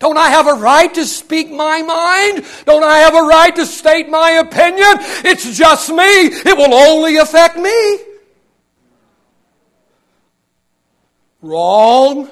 Don't 0.00 0.18
I 0.18 0.30
have 0.30 0.48
a 0.48 0.54
right 0.54 0.92
to 0.94 1.04
speak 1.04 1.48
my 1.52 1.80
mind? 1.80 2.44
Don't 2.66 2.82
I 2.82 2.98
have 2.98 3.14
a 3.14 3.22
right 3.22 3.54
to 3.54 3.64
state 3.64 4.08
my 4.08 4.30
opinion? 4.30 4.96
It's 5.24 5.56
just 5.56 5.88
me. 5.90 6.02
It 6.02 6.56
will 6.58 6.74
only 6.74 7.18
affect 7.18 7.56
me. 7.56 7.98
Wrong. 11.40 12.28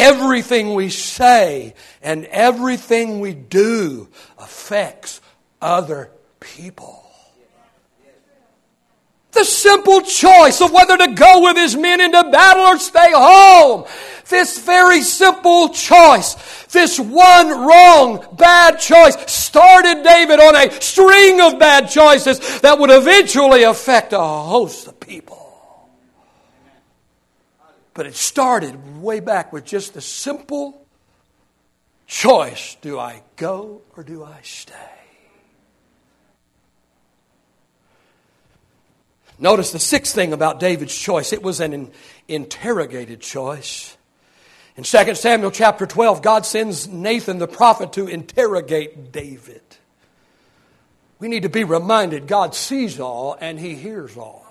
Everything 0.00 0.74
we 0.74 0.88
say 0.88 1.74
and 2.00 2.24
everything 2.26 3.20
we 3.20 3.34
do 3.34 4.08
affects 4.38 5.20
other 5.60 6.10
people. 6.40 7.04
The 9.32 9.44
simple 9.44 10.00
choice 10.00 10.60
of 10.60 10.72
whether 10.72 10.96
to 10.96 11.12
go 11.12 11.42
with 11.42 11.56
his 11.56 11.76
men 11.76 12.00
into 12.00 12.30
battle 12.30 12.64
or 12.64 12.78
stay 12.78 13.12
home. 13.12 13.84
This 14.28 14.58
very 14.58 15.02
simple 15.02 15.68
choice, 15.68 16.34
this 16.66 16.98
one 16.98 17.48
wrong, 17.48 18.26
bad 18.32 18.78
choice, 18.78 19.16
started 19.30 20.02
David 20.02 20.40
on 20.40 20.56
a 20.56 20.70
string 20.80 21.40
of 21.40 21.58
bad 21.58 21.90
choices 21.90 22.60
that 22.60 22.78
would 22.78 22.90
eventually 22.90 23.64
affect 23.64 24.12
a 24.12 24.18
host 24.18 24.88
of 24.88 24.98
people. 24.98 25.49
But 28.00 28.06
it 28.06 28.16
started 28.16 29.02
way 29.02 29.20
back 29.20 29.52
with 29.52 29.66
just 29.66 29.92
the 29.92 30.00
simple 30.00 30.86
choice 32.06 32.78
do 32.80 32.98
I 32.98 33.22
go 33.36 33.82
or 33.94 34.02
do 34.02 34.24
I 34.24 34.38
stay? 34.40 34.74
Notice 39.38 39.72
the 39.72 39.78
sixth 39.78 40.14
thing 40.14 40.32
about 40.32 40.60
David's 40.60 40.96
choice 40.96 41.34
it 41.34 41.42
was 41.42 41.60
an 41.60 41.90
interrogated 42.26 43.20
choice. 43.20 43.98
In 44.78 44.84
2 44.84 45.14
Samuel 45.14 45.50
chapter 45.50 45.84
12, 45.84 46.22
God 46.22 46.46
sends 46.46 46.88
Nathan 46.88 47.36
the 47.36 47.46
prophet 47.46 47.92
to 47.92 48.06
interrogate 48.06 49.12
David. 49.12 49.60
We 51.18 51.28
need 51.28 51.42
to 51.42 51.50
be 51.50 51.64
reminded 51.64 52.26
God 52.26 52.54
sees 52.54 52.98
all 52.98 53.36
and 53.38 53.60
he 53.60 53.74
hears 53.74 54.16
all. 54.16 54.49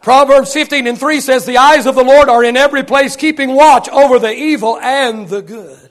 Proverbs 0.00 0.52
15 0.52 0.86
and 0.86 0.98
3 0.98 1.20
says, 1.20 1.44
The 1.44 1.58
eyes 1.58 1.86
of 1.86 1.94
the 1.94 2.04
Lord 2.04 2.28
are 2.28 2.44
in 2.44 2.56
every 2.56 2.84
place, 2.84 3.16
keeping 3.16 3.54
watch 3.54 3.88
over 3.88 4.18
the 4.18 4.32
evil 4.32 4.78
and 4.78 5.28
the 5.28 5.42
good. 5.42 5.88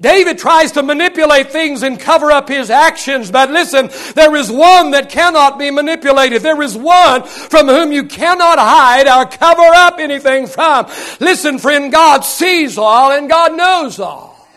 David 0.00 0.36
tries 0.36 0.72
to 0.72 0.82
manipulate 0.82 1.52
things 1.52 1.84
and 1.84 1.98
cover 1.98 2.32
up 2.32 2.48
his 2.48 2.70
actions, 2.70 3.30
but 3.30 3.52
listen, 3.52 3.88
there 4.14 4.34
is 4.34 4.50
one 4.50 4.90
that 4.90 5.10
cannot 5.10 5.60
be 5.60 5.70
manipulated. 5.70 6.42
There 6.42 6.60
is 6.60 6.76
one 6.76 7.22
from 7.22 7.68
whom 7.68 7.92
you 7.92 8.04
cannot 8.04 8.58
hide 8.58 9.06
or 9.06 9.26
cover 9.26 9.62
up 9.62 10.00
anything 10.00 10.48
from. 10.48 10.86
Listen, 11.20 11.56
friend, 11.58 11.92
God 11.92 12.22
sees 12.22 12.78
all 12.78 13.12
and 13.12 13.28
God 13.28 13.56
knows 13.56 14.00
all. 14.00 14.48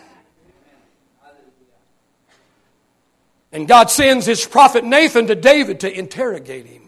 And 3.51 3.67
God 3.67 3.91
sends 3.91 4.25
his 4.25 4.43
prophet 4.43 4.83
Nathan 4.83 5.27
to 5.27 5.35
David 5.35 5.81
to 5.81 5.95
interrogate 5.95 6.65
him. 6.65 6.84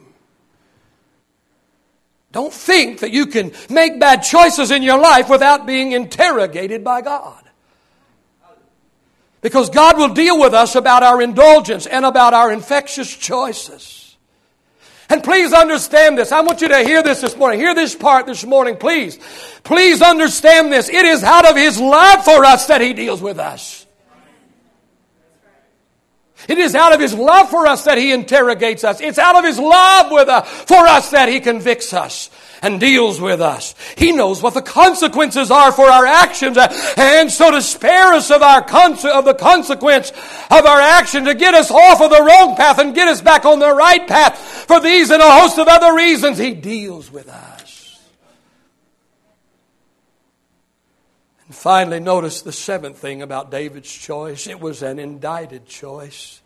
Don't 2.38 2.54
think 2.54 3.00
that 3.00 3.10
you 3.10 3.26
can 3.26 3.52
make 3.67 4.00
bad 4.00 4.17
choices 4.17 4.69
in 4.69 4.84
your 4.84 5.00
life 5.00 5.28
without 5.28 5.65
being 5.65 5.93
interrogated 5.93 6.84
by 6.84 7.02
God. 7.02 7.43
Because 9.41 9.71
God 9.71 9.97
will 9.97 10.13
deal 10.13 10.39
with 10.39 10.54
us 10.54 10.76
about 10.76 11.02
our 11.02 11.19
indulgence 11.19 11.88
and 11.88 12.06
about 12.06 12.36
our 12.36 12.54
infectious 12.54 13.12
choices. 13.12 14.15
And 15.10 15.23
please 15.23 15.52
understand 15.52 16.15
this. 16.15 16.32
I 16.32 16.41
want 16.41 16.62
you 16.62 16.67
to 16.67 16.84
hear 16.84 17.02
this 17.02 17.21
this 17.21 17.36
morning. 17.36 17.60
Hear 17.60 17.73
this 17.73 17.95
part 17.95 18.28
this 18.28 18.45
morning, 18.45 18.78
please. 18.78 19.17
Please 19.63 20.04
understand 20.04 20.71
this. 20.71 20.89
It 20.89 21.06
is 21.06 21.23
out 21.23 21.50
of 21.50 21.56
His 21.56 21.80
love 21.80 22.23
for 22.23 22.45
us 22.45 22.67
that 22.67 22.82
He 22.82 22.93
deals 22.93 23.19
with 23.19 23.39
us. 23.39 23.87
It 26.47 26.57
is 26.57 26.75
out 26.75 26.93
of 26.93 26.99
His 26.99 27.13
love 27.13 27.49
for 27.49 27.67
us 27.67 27.83
that 27.86 27.97
He 27.97 28.12
interrogates 28.12 28.83
us. 28.83 29.01
It's 29.01 29.19
out 29.19 29.36
of 29.36 29.43
His 29.43 29.60
love 29.60 30.12
with, 30.12 30.29
uh, 30.29 30.41
for 30.41 30.88
us 30.88 31.12
that 31.12 31.29
He 31.29 31.39
convicts 31.39 31.93
us 31.93 32.29
and 32.62 32.79
deals 32.79 33.21
with 33.21 33.41
us. 33.41 33.75
He 33.97 34.12
knows 34.12 34.41
what 34.41 34.53
the 34.53 34.62
consequences 34.62 35.51
are 35.51 35.71
for 35.71 35.86
our 35.86 36.05
actions, 36.05 36.57
uh, 36.57 36.67
and 36.97 37.31
so 37.31 37.51
to 37.51 37.62
spare 37.62 38.13
us 38.13 38.31
of 38.31 38.41
our 38.41 38.62
of 38.62 39.25
the 39.25 39.36
consequence 39.38 40.12
of 40.49 40.65
our 40.65 40.81
action, 40.81 41.25
to 41.25 41.36
get 41.36 41.53
us 41.53 41.69
off 41.71 42.01
of 42.01 42.10
the 42.10 42.21
wrong 42.21 42.55
path 42.55 42.79
and 42.79 42.95
get 42.95 43.07
us 43.07 43.21
back 43.21 43.45
on 43.45 43.60
the 43.60 43.73
right 43.73 44.07
path. 44.07 44.38
For 44.67 44.79
these 44.79 45.12
and 45.12 45.21
a 45.21 45.39
host 45.39 45.57
of 45.57 45.67
other 45.67 45.95
reasons, 45.95 46.38
He 46.38 46.53
deals 46.53 47.12
with 47.12 47.29
us. 47.29 47.57
Finally, 51.58 52.00
notice 52.00 52.41
the 52.41 52.52
seventh 52.52 52.98
thing 52.98 53.22
about 53.22 53.52
David's 53.52 53.91
choice 53.91 54.48
it 54.48 54.60
was 54.60 54.84
an 54.84 55.00
indicted 55.00 55.65
choice. 55.65 56.41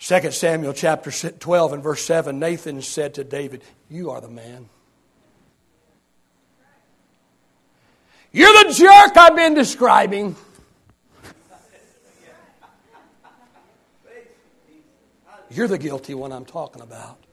2 0.00 0.30
Samuel 0.30 0.72
chapter 0.72 1.10
12 1.30 1.72
and 1.72 1.82
verse 1.82 2.02
7 2.04 2.38
Nathan 2.38 2.82
said 2.82 3.14
to 3.14 3.24
David, 3.24 3.62
You 3.88 4.10
are 4.10 4.20
the 4.20 4.28
man. 4.28 4.68
You're 8.32 8.52
the 8.64 8.74
jerk 8.74 9.16
I've 9.16 9.34
been 9.34 9.54
describing. 9.54 10.36
You're 15.50 15.68
the 15.68 15.78
guilty 15.78 16.12
one 16.14 16.32
I'm 16.32 16.44
talking 16.44 16.82
about. 16.82 17.25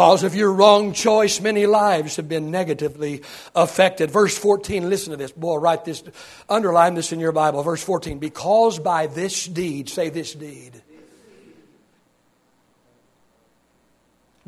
Because 0.00 0.24
of 0.24 0.34
your 0.34 0.50
wrong 0.50 0.94
choice, 0.94 1.42
many 1.42 1.66
lives 1.66 2.16
have 2.16 2.26
been 2.26 2.50
negatively 2.50 3.20
affected. 3.54 4.10
Verse 4.10 4.34
14, 4.38 4.88
listen 4.88 5.10
to 5.10 5.18
this. 5.18 5.30
Boy, 5.30 5.56
write 5.56 5.84
this, 5.84 6.02
underline 6.48 6.94
this 6.94 7.12
in 7.12 7.20
your 7.20 7.32
Bible. 7.32 7.62
Verse 7.62 7.84
14, 7.84 8.18
because 8.18 8.78
by 8.78 9.08
this 9.08 9.44
deed, 9.44 9.90
say 9.90 10.08
this 10.08 10.32
deed. 10.32 10.80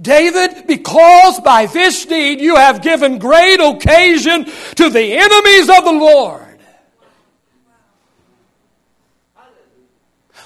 David, 0.00 0.66
because 0.66 1.38
by 1.40 1.66
this 1.66 2.06
deed 2.06 2.40
you 2.40 2.56
have 2.56 2.80
given 2.80 3.18
great 3.18 3.60
occasion 3.60 4.46
to 4.46 4.88
the 4.88 5.18
enemies 5.18 5.68
of 5.68 5.84
the 5.84 5.92
Lord. 5.92 6.58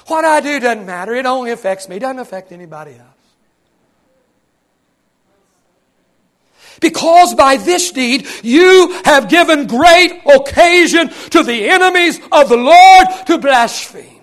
What 0.08 0.24
I 0.24 0.40
do 0.40 0.58
doesn't 0.58 0.84
matter. 0.84 1.14
It 1.14 1.26
only 1.26 1.52
affects 1.52 1.88
me. 1.88 1.94
It 1.94 2.00
doesn't 2.00 2.18
affect 2.18 2.50
anybody 2.50 2.96
else. 2.96 3.05
Because 6.80 7.34
by 7.34 7.56
this 7.56 7.90
deed 7.90 8.26
you 8.42 9.00
have 9.04 9.28
given 9.28 9.66
great 9.66 10.20
occasion 10.26 11.08
to 11.30 11.42
the 11.42 11.68
enemies 11.70 12.20
of 12.30 12.48
the 12.48 12.56
Lord 12.56 13.06
to 13.26 13.38
blaspheme. 13.38 14.16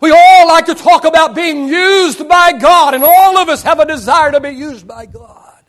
We 0.00 0.12
all 0.12 0.48
like 0.48 0.66
to 0.66 0.74
talk 0.74 1.04
about 1.04 1.34
being 1.34 1.68
used 1.68 2.26
by 2.26 2.52
God, 2.52 2.94
and 2.94 3.04
all 3.04 3.36
of 3.36 3.50
us 3.50 3.62
have 3.62 3.80
a 3.80 3.86
desire 3.86 4.32
to 4.32 4.40
be 4.40 4.50
used 4.50 4.88
by 4.88 5.04
God. 5.04 5.62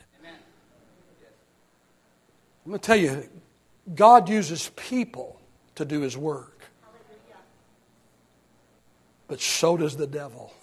I'm 2.65 2.71
going 2.71 2.79
to 2.79 2.85
tell 2.85 2.95
you, 2.95 3.27
God 3.93 4.29
uses 4.29 4.69
people 4.75 5.41
to 5.75 5.83
do 5.83 6.01
His 6.01 6.15
work, 6.15 6.63
but 9.27 9.41
so 9.41 9.75
does 9.75 9.97
the 9.97 10.07
devil. 10.07 10.53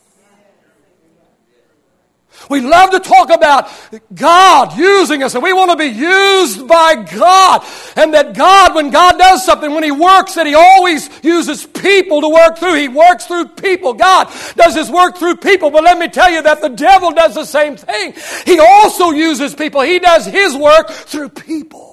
We 2.49 2.61
love 2.61 2.91
to 2.93 3.01
talk 3.01 3.31
about 3.31 3.69
God 4.15 4.77
using 4.79 5.23
us, 5.23 5.35
and 5.35 5.43
we 5.43 5.53
want 5.53 5.71
to 5.71 5.77
be 5.77 5.87
used 5.87 6.67
by 6.67 6.95
God. 6.95 7.65
And 7.97 8.15
that 8.15 8.35
God, 8.35 8.75
when 8.75 8.91
God 8.91 9.19
does 9.19 9.45
something, 9.45 9.73
when 9.75 9.83
He 9.83 9.91
works, 9.91 10.35
that 10.35 10.47
He 10.47 10.55
always 10.55 11.11
uses 11.23 11.67
people 11.67 12.23
to 12.23 12.29
work 12.29 12.59
through. 12.59 12.75
He 12.75 12.89
works 12.89 13.27
through 13.27 13.49
people. 13.49 13.95
God 13.95 14.33
does 14.57 14.75
His 14.75 14.91
work 14.91 15.17
through 15.17 15.37
people. 15.37 15.71
But 15.71 15.85
let 15.85 15.99
me 15.99 16.09
tell 16.09 16.31
you 16.31 16.43
that 16.43 16.63
the 16.63 16.71
devil 16.71 17.11
does 17.11 17.35
the 17.35 17.45
same 17.45 17.77
thing. 17.77 18.15
He 18.47 18.59
also 18.59 19.11
uses 19.11 19.55
people. 19.55 19.83
He 19.83 19.99
does 19.99 20.25
His 20.25 20.57
work 20.57 20.91
through 20.91 21.31
people. 21.31 21.87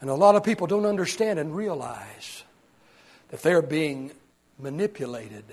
And 0.00 0.10
a 0.10 0.14
lot 0.14 0.36
of 0.36 0.44
people 0.44 0.68
don't 0.68 0.86
understand 0.86 1.38
and 1.38 1.56
realize 1.56 2.44
that 3.30 3.42
they're 3.42 3.62
being 3.62 4.12
manipulated 4.58 5.44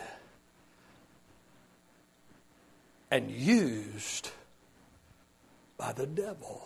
and 3.11 3.29
used 3.29 4.31
by 5.77 5.93
the 5.93 6.05
devil. 6.05 6.61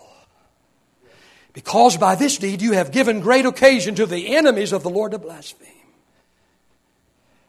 Because 1.54 1.98
by 1.98 2.16
this 2.16 2.38
deed 2.38 2.62
you 2.62 2.74
have 2.74 2.92
given 2.92 3.20
great 3.20 3.46
occasion 3.46 3.96
to 3.96 4.06
the 4.06 4.36
enemies 4.36 4.72
of 4.74 4.84
the 4.84 4.90
Lord 4.90 5.12
to 5.12 5.18
blaspheme. 5.18 5.68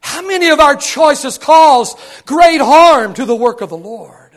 How 0.00 0.22
many 0.26 0.48
of 0.48 0.60
our 0.60 0.76
choices 0.76 1.36
cause 1.36 1.94
great 2.24 2.60
harm 2.60 3.14
to 3.14 3.26
the 3.26 3.36
work 3.36 3.60
of 3.60 3.68
the 3.68 3.76
Lord? 3.76 4.32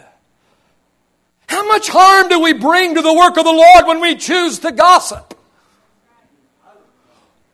How 1.48 1.66
much 1.68 1.90
harm 1.90 2.30
do 2.30 2.40
we 2.40 2.54
bring 2.54 2.96
to 2.96 3.02
the 3.02 3.14
work 3.14 3.38
of 3.38 3.46
the 3.46 3.52
Lord 3.52 3.88
when 3.88 4.00
we 4.02 4.16
choose 4.16 4.60
to 4.60 4.72
gossip? 4.72 5.34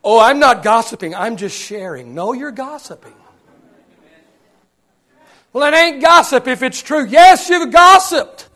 Oh, 0.09 0.21
I'm 0.21 0.39
not 0.39 0.63
gossiping, 0.63 1.13
I'm 1.13 1.35
just 1.35 1.61
sharing. 1.61 2.15
No, 2.15 2.31
you're 2.31 2.49
gossiping. 2.49 3.13
Well, 5.51 5.67
it 5.67 5.75
ain't 5.75 6.01
gossip 6.01 6.47
if 6.47 6.63
it's 6.63 6.81
true. 6.81 7.05
Yes, 7.05 7.49
you've 7.49 7.73
gossiped. 7.73 8.47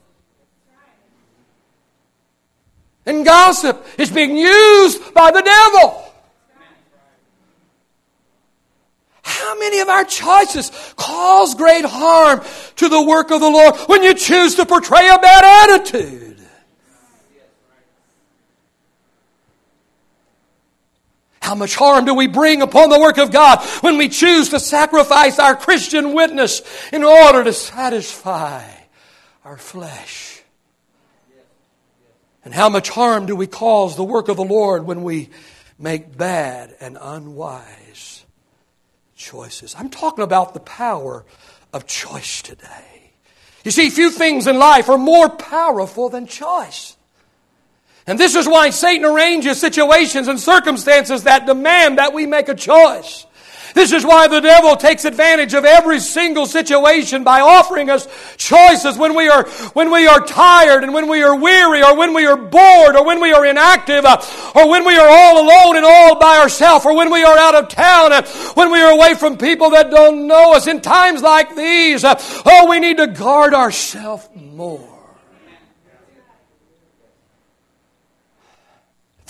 And 3.06 3.26
gossip 3.26 3.86
is 3.98 4.10
being 4.10 4.38
used 4.38 5.14
by 5.14 5.32
the 5.32 5.42
devil. 5.42 6.14
How 9.22 9.60
many 9.60 9.82
of 9.82 9.90
our 9.90 10.06
choices 10.06 10.72
cause 10.96 11.56
great 11.56 11.84
harm 11.84 12.40
to 12.78 12.88
the 12.88 13.02
work 13.02 13.30
of 13.30 13.42
the 13.42 13.50
Lord 13.50 13.76
when 13.90 14.04
you 14.04 14.14
choose 14.14 14.56
to 14.56 14.66
portray 14.66 15.10
a 15.10 15.18
bad 15.18 15.70
attitude? 15.70 16.31
How 21.42 21.56
much 21.56 21.76
harm 21.76 22.06
do 22.06 22.14
we 22.14 22.28
bring 22.28 22.62
upon 22.62 22.90
the 22.90 23.00
work 23.00 23.18
of 23.18 23.32
God 23.32 23.62
when 23.82 23.98
we 23.98 24.10
choose 24.10 24.50
to 24.50 24.60
sacrifice 24.60 25.40
our 25.40 25.56
Christian 25.56 26.14
witness 26.14 26.62
in 26.94 27.04
order 27.04 27.44
to 27.44 27.52
satisfy 27.52 28.64
our 29.44 29.58
flesh? 29.58 30.44
And 32.46 32.54
how 32.54 32.70
much 32.70 32.90
harm 32.90 33.26
do 33.26 33.36
we 33.36 33.48
cause 33.48 33.96
the 33.96 34.04
work 34.04 34.30
of 34.30 34.38
the 34.38 34.44
Lord 34.44 34.86
when 34.86 35.04
we 35.04 35.30
make 35.80 36.16
bad 36.16 36.76
and 36.80 36.98
unwise 37.00 38.24
choices? 39.16 39.76
I'm 39.78 39.90
talking 39.90 40.24
about 40.24 40.54
the 40.54 40.60
power 40.60 41.26
of 41.74 41.88
choice 41.88 42.42
today. 42.42 43.14
You 43.64 43.72
see, 43.72 43.90
few 43.90 44.10
things 44.10 44.48
in 44.48 44.58
life 44.58 44.90
are 44.90 44.98
more 44.98 45.30
powerful 45.30 46.10
than 46.10 46.28
choice. 46.28 46.98
And 48.08 48.20
this 48.20 48.36
is 48.36 48.48
why 48.48 48.72
Satan 48.72 49.06
arranges 49.06 49.60
situations 49.60 50.28
and 50.28 50.40
circumstances 50.40 51.24
that 51.24 51.46
demand 51.46 51.98
that 51.98 52.14
we 52.14 52.26
make 52.26 52.50
a 52.50 52.56
choice. 52.56 53.26
This 53.74 53.92
is 53.92 54.06
why 54.06 54.28
the 54.28 54.42
devil 54.42 54.76
takes 54.76 55.06
advantage 55.06 55.54
of 55.54 55.66
every 55.66 56.00
single 56.00 56.46
situation 56.46 57.24
by 57.24 57.42
offering 57.42 57.90
us 57.90 58.08
choices 58.38 58.98
when 58.98 59.16
we 59.16 59.30
are, 59.30 59.48
when 59.74 59.92
we 59.92 60.08
are 60.08 60.26
tired 60.26 60.84
and 60.84 60.94
when 60.94 61.08
we 61.08 61.24
are 61.24 61.36
weary 61.36 61.84
or 61.84 61.96
when 61.96 62.14
we 62.14 62.26
are 62.26 62.36
bored 62.36 62.96
or 62.96 63.06
when 63.06 63.22
we 63.22 63.32
are 63.32 63.46
inactive 63.46 64.04
uh, 64.04 64.22
or 64.56 64.70
when 64.70 64.86
we 64.86 64.98
are 64.98 65.08
all 65.10 65.42
alone 65.42 65.78
and 65.78 65.86
all 65.86 66.20
by 66.20 66.40
ourselves 66.40 66.86
or 66.86 66.96
when 66.96 67.12
we 67.12 67.24
are 67.24 67.38
out 67.38 67.56
of 67.56 67.70
town, 67.70 68.12
uh, 68.12 68.26
when 68.56 68.72
we 68.72 68.82
are 68.82 68.92
away 68.92 69.14
from 69.16 69.38
people 69.38 69.70
that 69.70 69.90
don't 69.90 70.28
know 70.28 70.54
us. 70.54 70.68
In 70.68 70.82
times 70.82 71.22
like 71.22 71.56
these, 71.56 72.04
uh, 72.04 72.16
oh, 72.46 72.70
we 72.70 72.80
need 72.80 72.98
to 72.98 73.08
guard 73.08 73.54
ourselves 73.54 74.28
more. 74.36 74.91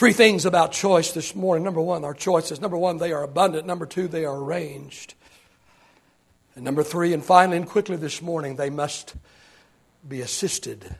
Three 0.01 0.13
things 0.13 0.47
about 0.47 0.71
choice 0.71 1.11
this 1.11 1.35
morning. 1.35 1.63
Number 1.63 1.79
one, 1.79 2.03
our 2.03 2.15
choices. 2.15 2.59
Number 2.59 2.75
one, 2.75 2.97
they 2.97 3.11
are 3.11 3.21
abundant. 3.21 3.67
Number 3.67 3.85
two, 3.85 4.07
they 4.07 4.25
are 4.25 4.35
arranged. 4.35 5.13
And 6.55 6.65
number 6.65 6.81
three, 6.81 7.13
and 7.13 7.23
finally 7.23 7.57
and 7.57 7.67
quickly 7.67 7.97
this 7.97 8.19
morning, 8.19 8.55
they 8.55 8.71
must 8.71 9.13
be 10.09 10.21
assisted. 10.21 10.95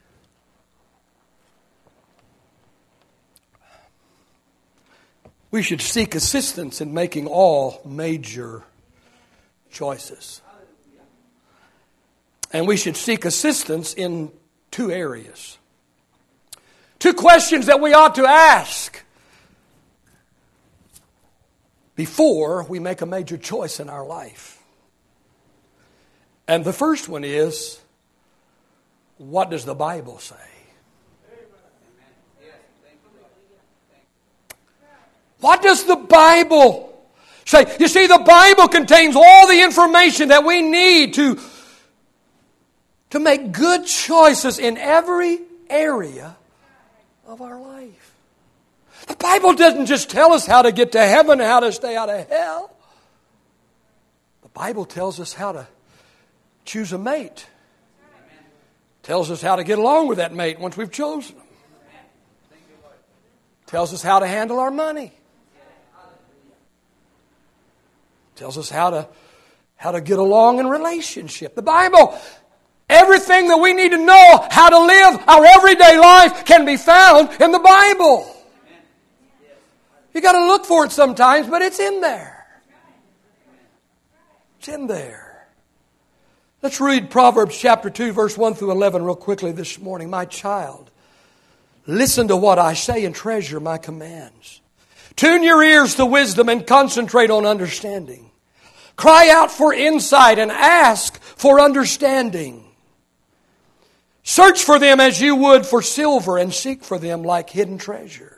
We 5.50 5.62
should 5.62 5.80
seek 5.80 6.14
assistance 6.14 6.80
in 6.80 6.94
making 6.94 7.26
all 7.26 7.80
major 7.84 8.62
choices. 9.72 10.42
And 12.52 12.68
we 12.68 12.76
should 12.76 12.96
seek 12.96 13.24
assistance 13.24 13.94
in 13.94 14.30
two 14.70 14.92
areas. 14.92 15.58
Two 17.00 17.14
questions 17.14 17.66
that 17.66 17.80
we 17.80 17.94
ought 17.94 18.14
to 18.14 18.26
ask 18.26 18.81
before 22.02 22.64
we 22.64 22.80
make 22.80 23.00
a 23.00 23.06
major 23.06 23.38
choice 23.38 23.78
in 23.78 23.88
our 23.88 24.04
life. 24.04 24.60
And 26.48 26.64
the 26.64 26.72
first 26.72 27.08
one 27.08 27.22
is 27.22 27.78
what 29.18 29.50
does 29.50 29.64
the 29.64 29.76
Bible 29.76 30.18
say? 30.18 30.34
What 35.38 35.62
does 35.62 35.84
the 35.84 35.94
Bible 35.94 36.92
say? 37.44 37.72
You 37.78 37.86
see, 37.86 38.08
the 38.08 38.24
Bible 38.26 38.66
contains 38.66 39.14
all 39.14 39.46
the 39.46 39.62
information 39.62 40.30
that 40.30 40.44
we 40.44 40.60
need 40.60 41.14
to, 41.14 41.38
to 43.10 43.20
make 43.20 43.52
good 43.52 43.86
choices 43.86 44.58
in 44.58 44.76
every 44.76 45.38
area 45.70 46.36
of 47.28 47.40
our 47.40 47.60
life. 47.60 48.11
The 49.06 49.16
Bible 49.16 49.54
doesn't 49.54 49.86
just 49.86 50.10
tell 50.10 50.32
us 50.32 50.46
how 50.46 50.62
to 50.62 50.72
get 50.72 50.92
to 50.92 51.00
heaven, 51.00 51.38
how 51.38 51.60
to 51.60 51.72
stay 51.72 51.96
out 51.96 52.08
of 52.08 52.28
hell. 52.28 52.74
The 54.42 54.48
Bible 54.48 54.84
tells 54.84 55.20
us 55.20 55.32
how 55.32 55.52
to 55.52 55.66
choose 56.64 56.92
a 56.92 56.98
mate. 56.98 57.46
Tells 59.02 59.30
us 59.30 59.42
how 59.42 59.56
to 59.56 59.64
get 59.64 59.78
along 59.78 60.08
with 60.08 60.18
that 60.18 60.32
mate 60.32 60.60
once 60.60 60.76
we've 60.76 60.92
chosen 60.92 61.36
them. 61.36 61.46
Tells 63.66 63.92
us 63.92 64.02
how 64.02 64.20
to 64.20 64.26
handle 64.26 64.60
our 64.60 64.70
money. 64.70 65.12
Tells 68.36 68.58
us 68.58 68.70
how 68.70 68.90
to 68.90 69.08
how 69.76 69.90
to 69.90 70.00
get 70.00 70.18
along 70.18 70.60
in 70.60 70.68
relationship. 70.68 71.56
The 71.56 71.62
Bible 71.62 72.16
Everything 72.92 73.48
that 73.48 73.56
we 73.56 73.72
need 73.72 73.92
to 73.92 74.04
know 74.04 74.46
how 74.50 74.68
to 74.68 74.78
live 74.78 75.24
our 75.26 75.46
everyday 75.46 75.98
life 75.98 76.44
can 76.44 76.66
be 76.66 76.76
found 76.76 77.30
in 77.40 77.50
the 77.50 77.58
Bible. 77.58 78.31
You 80.14 80.20
got 80.20 80.32
to 80.32 80.46
look 80.46 80.66
for 80.66 80.84
it 80.84 80.92
sometimes, 80.92 81.48
but 81.48 81.62
it's 81.62 81.80
in 81.80 82.00
there. 82.00 82.46
It's 84.58 84.68
in 84.68 84.86
there. 84.86 85.48
Let's 86.62 86.80
read 86.80 87.10
Proverbs 87.10 87.58
chapter 87.58 87.90
2, 87.90 88.12
verse 88.12 88.38
1 88.38 88.54
through 88.54 88.70
11, 88.70 89.02
real 89.02 89.16
quickly 89.16 89.50
this 89.50 89.80
morning. 89.80 90.10
My 90.10 90.24
child, 90.24 90.90
listen 91.86 92.28
to 92.28 92.36
what 92.36 92.58
I 92.58 92.74
say 92.74 93.04
and 93.04 93.14
treasure 93.14 93.58
my 93.58 93.78
commands. 93.78 94.60
Tune 95.16 95.42
your 95.42 95.62
ears 95.62 95.96
to 95.96 96.06
wisdom 96.06 96.48
and 96.48 96.66
concentrate 96.66 97.30
on 97.30 97.46
understanding. 97.46 98.30
Cry 98.96 99.30
out 99.30 99.50
for 99.50 99.74
insight 99.74 100.38
and 100.38 100.52
ask 100.52 101.20
for 101.20 101.60
understanding. 101.60 102.64
Search 104.22 104.62
for 104.62 104.78
them 104.78 105.00
as 105.00 105.20
you 105.20 105.34
would 105.34 105.66
for 105.66 105.82
silver 105.82 106.38
and 106.38 106.54
seek 106.54 106.84
for 106.84 106.98
them 106.98 107.24
like 107.24 107.50
hidden 107.50 107.78
treasure. 107.78 108.31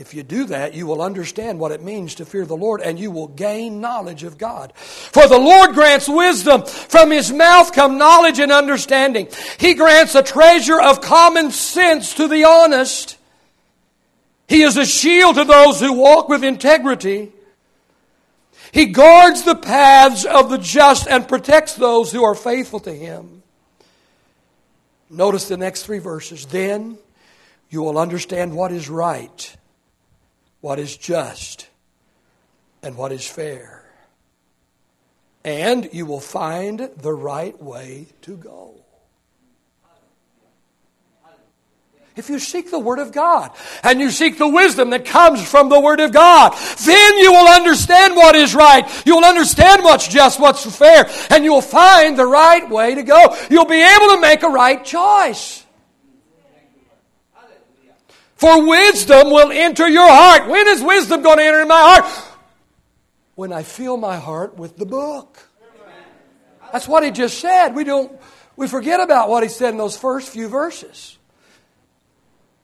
If 0.00 0.14
you 0.14 0.22
do 0.22 0.46
that, 0.46 0.72
you 0.72 0.86
will 0.86 1.02
understand 1.02 1.60
what 1.60 1.72
it 1.72 1.82
means 1.82 2.14
to 2.14 2.24
fear 2.24 2.46
the 2.46 2.56
Lord 2.56 2.80
and 2.80 2.98
you 2.98 3.10
will 3.10 3.28
gain 3.28 3.82
knowledge 3.82 4.24
of 4.24 4.38
God. 4.38 4.72
For 4.74 5.28
the 5.28 5.38
Lord 5.38 5.74
grants 5.74 6.08
wisdom. 6.08 6.64
From 6.64 7.10
his 7.10 7.30
mouth 7.30 7.74
come 7.74 7.98
knowledge 7.98 8.38
and 8.38 8.50
understanding. 8.50 9.28
He 9.58 9.74
grants 9.74 10.14
a 10.14 10.22
treasure 10.22 10.80
of 10.80 11.02
common 11.02 11.50
sense 11.50 12.14
to 12.14 12.28
the 12.28 12.44
honest. 12.44 13.18
He 14.48 14.62
is 14.62 14.78
a 14.78 14.86
shield 14.86 15.34
to 15.34 15.44
those 15.44 15.80
who 15.80 15.92
walk 15.92 16.30
with 16.30 16.44
integrity. 16.44 17.32
He 18.72 18.86
guards 18.86 19.42
the 19.42 19.54
paths 19.54 20.24
of 20.24 20.48
the 20.48 20.56
just 20.56 21.08
and 21.08 21.28
protects 21.28 21.74
those 21.74 22.10
who 22.10 22.24
are 22.24 22.34
faithful 22.34 22.80
to 22.80 22.92
him. 22.92 23.42
Notice 25.10 25.46
the 25.46 25.58
next 25.58 25.82
three 25.82 25.98
verses. 25.98 26.46
Then 26.46 26.96
you 27.68 27.82
will 27.82 27.98
understand 27.98 28.56
what 28.56 28.72
is 28.72 28.88
right, 28.88 29.56
what 30.60 30.78
is 30.78 30.96
just, 30.96 31.68
and 32.82 32.96
what 32.96 33.12
is 33.12 33.26
fair. 33.26 33.84
And 35.44 35.88
you 35.92 36.04
will 36.04 36.20
find 36.20 36.90
the 36.98 37.12
right 37.12 37.60
way 37.62 38.08
to 38.22 38.36
go. 38.36 38.74
If 42.16 42.28
you 42.28 42.38
seek 42.38 42.70
the 42.70 42.78
Word 42.78 42.98
of 42.98 43.12
God 43.12 43.52
and 43.82 43.98
you 44.00 44.10
seek 44.10 44.36
the 44.36 44.48
wisdom 44.48 44.90
that 44.90 45.06
comes 45.06 45.48
from 45.48 45.70
the 45.70 45.80
Word 45.80 46.00
of 46.00 46.12
God, 46.12 46.54
then 46.84 47.18
you 47.18 47.32
will 47.32 47.48
understand 47.48 48.14
what 48.14 48.34
is 48.34 48.54
right. 48.54 48.84
You 49.06 49.16
will 49.16 49.24
understand 49.24 49.82
what's 49.82 50.06
just, 50.06 50.38
what's 50.38 50.66
fair, 50.76 51.08
and 51.30 51.44
you 51.44 51.52
will 51.52 51.62
find 51.62 52.18
the 52.18 52.26
right 52.26 52.68
way 52.68 52.96
to 52.96 53.02
go. 53.02 53.34
You'll 53.48 53.64
be 53.64 53.80
able 53.80 54.14
to 54.14 54.20
make 54.20 54.42
a 54.42 54.48
right 54.48 54.84
choice. 54.84 55.64
For 58.40 58.66
wisdom 58.66 59.30
will 59.30 59.52
enter 59.52 59.86
your 59.86 60.08
heart. 60.08 60.48
When 60.48 60.66
is 60.66 60.82
wisdom 60.82 61.20
going 61.20 61.36
to 61.36 61.44
enter 61.44 61.60
in 61.60 61.68
my 61.68 61.78
heart? 61.78 62.38
When 63.34 63.52
I 63.52 63.62
fill 63.62 63.98
my 63.98 64.16
heart 64.16 64.56
with 64.56 64.78
the 64.78 64.86
book. 64.86 65.46
That's 66.72 66.88
what 66.88 67.04
he 67.04 67.10
just 67.10 67.38
said. 67.38 67.74
We 67.74 67.84
don't 67.84 68.18
we 68.56 68.66
forget 68.66 68.98
about 68.98 69.28
what 69.28 69.42
he 69.42 69.50
said 69.50 69.72
in 69.72 69.76
those 69.76 69.94
first 69.94 70.30
few 70.30 70.48
verses. 70.48 71.18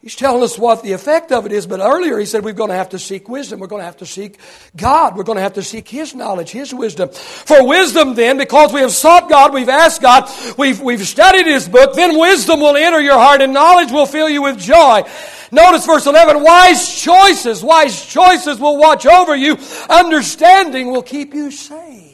He's 0.02 0.14
telling 0.14 0.42
us 0.44 0.56
what 0.56 0.84
the 0.84 0.92
effect 0.92 1.32
of 1.32 1.46
it 1.46 1.52
is, 1.52 1.66
but 1.66 1.80
earlier 1.80 2.18
he 2.18 2.26
said 2.26 2.44
we're 2.44 2.52
going 2.52 2.70
to 2.70 2.76
have 2.76 2.90
to 2.90 2.98
seek 2.98 3.28
wisdom. 3.28 3.58
We're 3.58 3.66
going 3.66 3.80
to 3.80 3.86
have 3.86 3.96
to 3.96 4.06
seek 4.06 4.38
God. 4.76 5.16
We're 5.16 5.24
going 5.24 5.36
to 5.36 5.42
have 5.42 5.54
to 5.54 5.62
seek 5.62 5.88
His 5.88 6.14
knowledge, 6.14 6.50
His 6.50 6.72
wisdom. 6.72 7.08
For 7.08 7.66
wisdom, 7.66 8.14
then, 8.14 8.38
because 8.38 8.72
we 8.72 8.80
have 8.82 8.92
sought 8.92 9.28
God, 9.28 9.52
we've 9.52 9.68
asked 9.68 10.02
God, 10.02 10.30
we've, 10.56 10.80
we've 10.80 11.04
studied 11.04 11.46
His 11.46 11.68
book, 11.68 11.94
then 11.94 12.18
wisdom 12.18 12.60
will 12.60 12.76
enter 12.76 13.00
your 13.00 13.18
heart 13.18 13.42
and 13.42 13.52
knowledge 13.52 13.90
will 13.90 14.06
fill 14.06 14.28
you 14.28 14.42
with 14.42 14.60
joy. 14.60 15.02
Notice 15.50 15.86
verse 15.86 16.06
11 16.06 16.42
wise 16.42 17.02
choices, 17.02 17.62
wise 17.62 18.04
choices 18.04 18.60
will 18.60 18.78
watch 18.78 19.06
over 19.06 19.34
you, 19.34 19.56
understanding 19.88 20.90
will 20.90 21.02
keep 21.02 21.34
you 21.34 21.50
safe. 21.50 22.12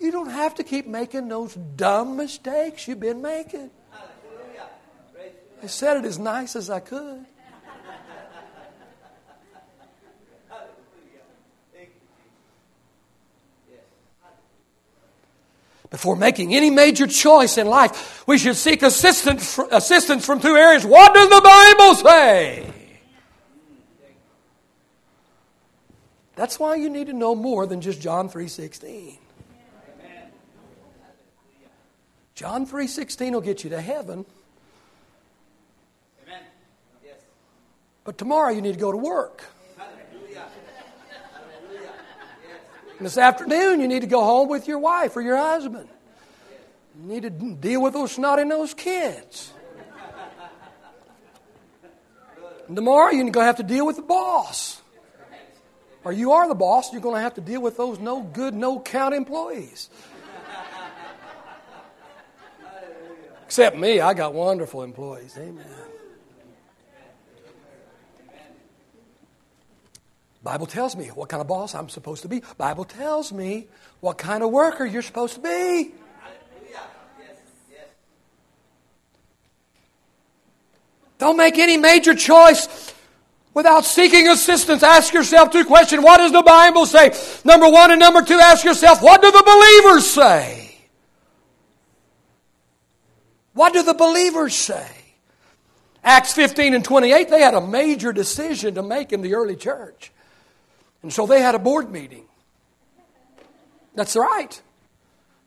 You 0.00 0.10
don't 0.10 0.30
have 0.30 0.56
to 0.56 0.64
keep 0.64 0.86
making 0.88 1.28
those 1.28 1.54
dumb 1.54 2.16
mistakes 2.16 2.88
you've 2.88 2.98
been 3.00 3.22
making. 3.22 3.70
I 5.62 5.66
said 5.66 5.98
it 5.98 6.04
as 6.04 6.18
nice 6.18 6.56
as 6.56 6.68
I 6.68 6.80
could. 6.80 7.24
Before 15.88 16.16
making 16.16 16.54
any 16.54 16.70
major 16.70 17.06
choice 17.06 17.58
in 17.58 17.66
life, 17.66 18.26
we 18.26 18.38
should 18.38 18.56
seek 18.56 18.82
assistance, 18.82 19.58
assistance 19.70 20.24
from 20.24 20.40
two 20.40 20.56
areas. 20.56 20.86
What 20.86 21.14
does 21.14 21.28
the 21.28 21.40
Bible 21.40 21.94
say? 21.96 22.72
That's 26.34 26.58
why 26.58 26.76
you 26.76 26.88
need 26.88 27.08
to 27.08 27.12
know 27.12 27.34
more 27.34 27.66
than 27.66 27.82
just 27.82 28.00
John 28.00 28.30
3:16. 28.30 29.18
John 32.34 32.66
3:16 32.66 33.34
will 33.34 33.42
get 33.42 33.62
you 33.62 33.70
to 33.70 33.80
heaven. 33.80 34.24
But 38.04 38.18
tomorrow 38.18 38.50
you 38.50 38.60
need 38.60 38.74
to 38.74 38.80
go 38.80 38.90
to 38.90 38.98
work. 38.98 39.44
And 42.98 43.06
this 43.06 43.18
afternoon 43.18 43.80
you 43.80 43.88
need 43.88 44.00
to 44.00 44.06
go 44.06 44.22
home 44.22 44.48
with 44.48 44.68
your 44.68 44.78
wife 44.78 45.16
or 45.16 45.22
your 45.22 45.36
husband. 45.36 45.88
You 47.00 47.08
need 47.08 47.22
to 47.22 47.30
deal 47.30 47.82
with 47.82 47.94
those 47.94 48.12
snotty 48.12 48.44
nosed 48.44 48.76
kids. 48.76 49.52
And 52.68 52.76
tomorrow 52.76 53.10
you're 53.10 53.22
going 53.22 53.32
to 53.32 53.42
have 53.42 53.56
to 53.56 53.62
deal 53.62 53.84
with 53.84 53.96
the 53.96 54.02
boss. 54.02 54.80
Or 56.04 56.12
you 56.12 56.32
are 56.32 56.48
the 56.48 56.54
boss, 56.54 56.92
you're 56.92 57.02
going 57.02 57.16
to 57.16 57.20
have 57.20 57.34
to 57.34 57.40
deal 57.40 57.60
with 57.60 57.76
those 57.76 57.98
no 57.98 58.22
good, 58.22 58.54
no 58.54 58.80
count 58.80 59.14
employees. 59.14 59.88
Except 63.46 63.76
me, 63.76 64.00
I 64.00 64.14
got 64.14 64.32
wonderful 64.32 64.82
employees. 64.82 65.36
Amen. 65.36 65.64
Bible 70.42 70.66
tells 70.66 70.96
me 70.96 71.06
what 71.08 71.28
kind 71.28 71.40
of 71.40 71.46
boss 71.46 71.74
I'm 71.74 71.88
supposed 71.88 72.22
to 72.22 72.28
be. 72.28 72.42
Bible 72.58 72.84
tells 72.84 73.32
me 73.32 73.68
what 74.00 74.18
kind 74.18 74.42
of 74.42 74.50
worker 74.50 74.84
you're 74.84 75.02
supposed 75.02 75.34
to 75.34 75.40
be. 75.40 75.92
Don't 81.18 81.36
make 81.36 81.56
any 81.56 81.76
major 81.76 82.16
choice 82.16 82.92
without 83.54 83.84
seeking 83.84 84.26
assistance. 84.26 84.82
Ask 84.82 85.14
yourself 85.14 85.52
two 85.52 85.64
questions. 85.64 86.02
What 86.02 86.18
does 86.18 86.32
the 86.32 86.42
Bible 86.42 86.84
say? 86.84 87.12
Number 87.44 87.68
one 87.68 87.92
and 87.92 88.00
number 88.00 88.22
two, 88.22 88.40
ask 88.40 88.64
yourself, 88.64 89.00
what 89.00 89.22
do 89.22 89.30
the 89.30 89.42
believers 89.44 90.10
say? 90.10 90.76
What 93.52 93.72
do 93.72 93.84
the 93.84 93.94
believers 93.94 94.56
say? 94.56 94.88
Acts 96.02 96.32
15 96.32 96.74
and 96.74 96.84
28, 96.84 97.30
they 97.30 97.40
had 97.40 97.54
a 97.54 97.64
major 97.64 98.12
decision 98.12 98.74
to 98.74 98.82
make 98.82 99.12
in 99.12 99.22
the 99.22 99.34
early 99.34 99.54
church. 99.54 100.10
And 101.02 101.12
so 101.12 101.26
they 101.26 101.40
had 101.40 101.54
a 101.54 101.58
board 101.58 101.90
meeting. 101.90 102.24
That's 103.94 104.16
right. 104.16 104.60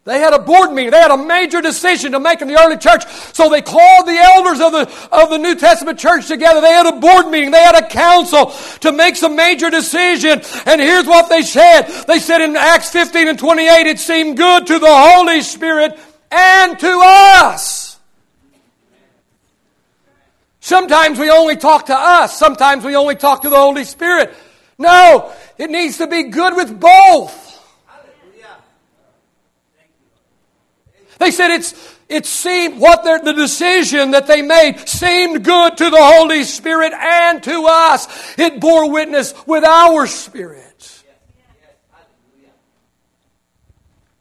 They 0.06 0.20
had 0.20 0.34
a 0.34 0.40
board 0.40 0.72
meeting. 0.72 0.92
They 0.92 1.00
had 1.00 1.10
a 1.10 1.18
major 1.18 1.62
decision 1.62 2.12
to 2.12 2.20
make 2.20 2.40
in 2.40 2.48
the 2.48 2.60
early 2.60 2.78
church. 2.78 3.08
So 3.34 3.50
they 3.50 3.64
called 3.64 4.06
the 4.06 4.16
elders 4.16 4.62
of 4.62 4.72
the, 4.72 5.08
of 5.12 5.32
the 5.32 5.40
New 5.40 5.56
Testament 5.56 5.98
church 5.98 6.28
together. 6.28 6.62
They 6.62 6.74
had 6.74 6.86
a 6.86 7.00
board 7.00 7.28
meeting. 7.30 7.50
They 7.50 7.64
had 7.64 7.76
a 7.76 7.88
council 7.88 8.54
to 8.82 8.92
make 8.92 9.16
some 9.16 9.36
major 9.36 9.72
decision. 9.72 10.44
And 10.68 10.80
here's 10.80 11.08
what 11.08 11.28
they 11.30 11.42
said. 11.42 11.88
They 12.08 12.20
said 12.20 12.42
in 12.42 12.56
Acts 12.56 12.92
15 12.92 13.30
and 13.30 13.40
28, 13.40 13.88
it 13.88 14.00
seemed 14.00 14.38
good 14.38 14.68
to 14.68 14.78
the 14.78 14.88
Holy 14.88 15.42
Spirit 15.42 15.98
and 16.30 16.78
to 16.78 17.02
us. 17.04 17.98
Sometimes 20.60 21.18
we 21.18 21.32
only 21.32 21.56
talk 21.56 21.88
to 21.88 21.96
us. 21.96 22.38
Sometimes 22.38 22.84
we 22.84 22.96
only 22.96 23.16
talk 23.16 23.42
to 23.42 23.50
the 23.50 23.58
Holy 23.58 23.86
Spirit. 23.86 24.36
No, 24.78 25.34
it 25.58 25.70
needs 25.70 25.98
to 25.98 26.08
be 26.08 26.24
good 26.24 26.56
with 26.56 26.80
both. 26.80 27.44
They 31.18 31.32
said 31.32 31.52
it's 31.52 31.96
it 32.08 32.26
seemed 32.26 32.80
what 32.80 33.04
the 33.04 33.34
decision 33.34 34.12
that 34.12 34.28
they 34.28 34.42
made 34.44 34.88
seemed 34.88 35.44
good 35.44 35.78
to 35.78 35.90
the 35.90 35.98
Holy 36.00 36.44
Spirit 36.44 36.94
and 36.94 37.42
to 37.44 37.66
us. 37.68 38.38
It 38.38 38.60
bore 38.60 38.92
witness 38.92 39.34
with 39.48 39.64
our 39.64 40.06
spirits. 40.06 41.04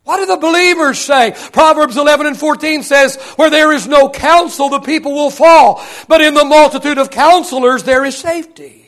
What 0.04 0.18
do 0.18 0.26
the 0.26 0.36
believers 0.36 0.98
say? 0.98 1.34
Proverbs 1.52 1.96
11 1.96 2.26
and 2.26 2.36
14 2.36 2.82
says, 2.82 3.16
Where 3.36 3.48
there 3.48 3.72
is 3.72 3.86
no 3.86 4.10
counsel, 4.10 4.68
the 4.68 4.80
people 4.80 5.12
will 5.12 5.30
fall. 5.30 5.82
But 6.08 6.20
in 6.20 6.34
the 6.34 6.44
multitude 6.44 6.98
of 6.98 7.10
counselors, 7.10 7.84
there 7.84 8.04
is 8.04 8.16
safety. 8.16 8.83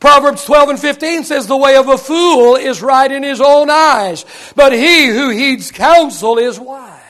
Proverbs 0.00 0.44
12 0.46 0.68
and 0.70 0.78
15 0.78 1.24
says, 1.24 1.46
The 1.46 1.56
way 1.56 1.76
of 1.76 1.88
a 1.88 1.98
fool 1.98 2.56
is 2.56 2.80
right 2.80 3.10
in 3.10 3.22
his 3.22 3.40
own 3.40 3.68
eyes, 3.68 4.24
but 4.56 4.72
he 4.72 5.06
who 5.06 5.28
heeds 5.28 5.70
counsel 5.70 6.38
is 6.38 6.58
wise. 6.58 7.00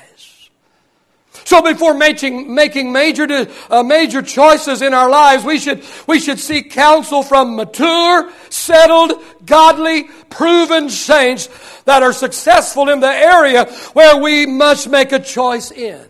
So 1.45 1.62
before 1.62 1.95
making, 1.95 2.53
making 2.53 2.93
major, 2.93 3.26
uh, 3.70 3.82
major 3.82 4.22
choices 4.22 4.82
in 4.82 4.93
our 4.93 5.09
lives, 5.09 5.45
we 5.45 5.59
should, 5.59 5.84
we 6.07 6.20
should 6.20 6.38
seek 6.38 6.72
counsel 6.72 7.22
from 7.22 7.57
mature, 7.57 8.30
settled, 8.51 9.12
godly, 9.47 10.05
proven 10.28 10.91
saints 10.91 11.49
that 11.84 12.03
are 12.03 12.12
successful 12.12 12.88
in 12.88 13.01
the 13.01 13.09
area 13.09 13.64
where 13.95 14.20
we 14.20 14.47
must 14.47 14.88
make 14.88 15.12
a 15.12 15.18
choice 15.18 15.70
in. 15.70 16.07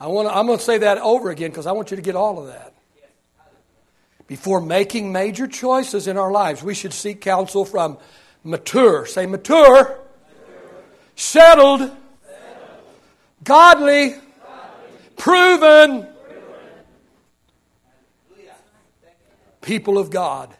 I 0.00 0.08
want 0.08 0.28
to, 0.28 0.36
I'm 0.36 0.46
going 0.46 0.58
to 0.58 0.64
say 0.64 0.78
that 0.78 0.98
over 0.98 1.30
again 1.30 1.50
because 1.50 1.66
I 1.66 1.72
want 1.72 1.90
you 1.92 1.96
to 1.96 2.02
get 2.02 2.16
all 2.16 2.40
of 2.40 2.46
that. 2.46 2.71
Before 4.26 4.60
making 4.60 5.12
major 5.12 5.46
choices 5.46 6.06
in 6.06 6.16
our 6.16 6.30
lives, 6.30 6.62
we 6.62 6.74
should 6.74 6.92
seek 6.92 7.20
counsel 7.20 7.64
from 7.64 7.98
mature, 8.44 9.06
say 9.06 9.26
mature, 9.26 9.82
mature. 9.82 10.00
settled, 11.16 11.80
settled. 11.80 11.96
godly, 13.44 14.10
godly. 14.10 14.20
proven, 15.16 16.02
proven. 16.02 16.12
people 19.60 19.98
of 19.98 20.10
God. 20.10 20.54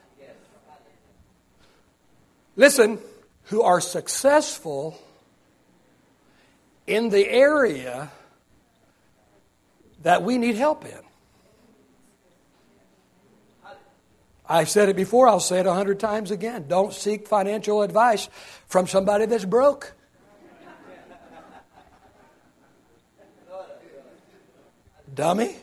Listen, 2.57 2.99
who 3.45 3.63
are 3.63 3.81
successful 3.81 4.99
in 6.87 7.09
the 7.11 7.29
area 7.29 8.11
that 10.03 10.23
we 10.23 10.39
need 10.39 10.57
help 10.57 10.85
in. 10.85 11.01
I've 14.53 14.69
said 14.69 14.91
it 14.91 14.97
before, 14.97 15.29
I'll 15.29 15.41
say 15.41 15.61
it 15.61 15.67
a 15.67 15.73
hundred 15.73 15.99
times 15.99 16.31
again. 16.31 16.67
Don't 16.69 16.93
seek 16.93 17.27
financial 17.27 17.81
advice 17.81 18.29
from 18.67 18.87
somebody 18.87 19.25
that's 19.25 19.47
broke. 19.47 19.95
Dummy. 25.15 25.57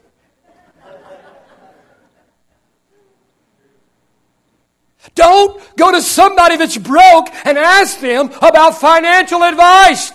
Don't 5.14 5.62
go 5.78 5.92
to 5.92 6.02
somebody 6.02 6.58
that's 6.58 6.78
broke 6.78 7.28
and 7.46 7.60
ask 7.60 8.00
them 8.00 8.32
about 8.42 8.80
financial 8.80 9.44
advice. 9.44 10.12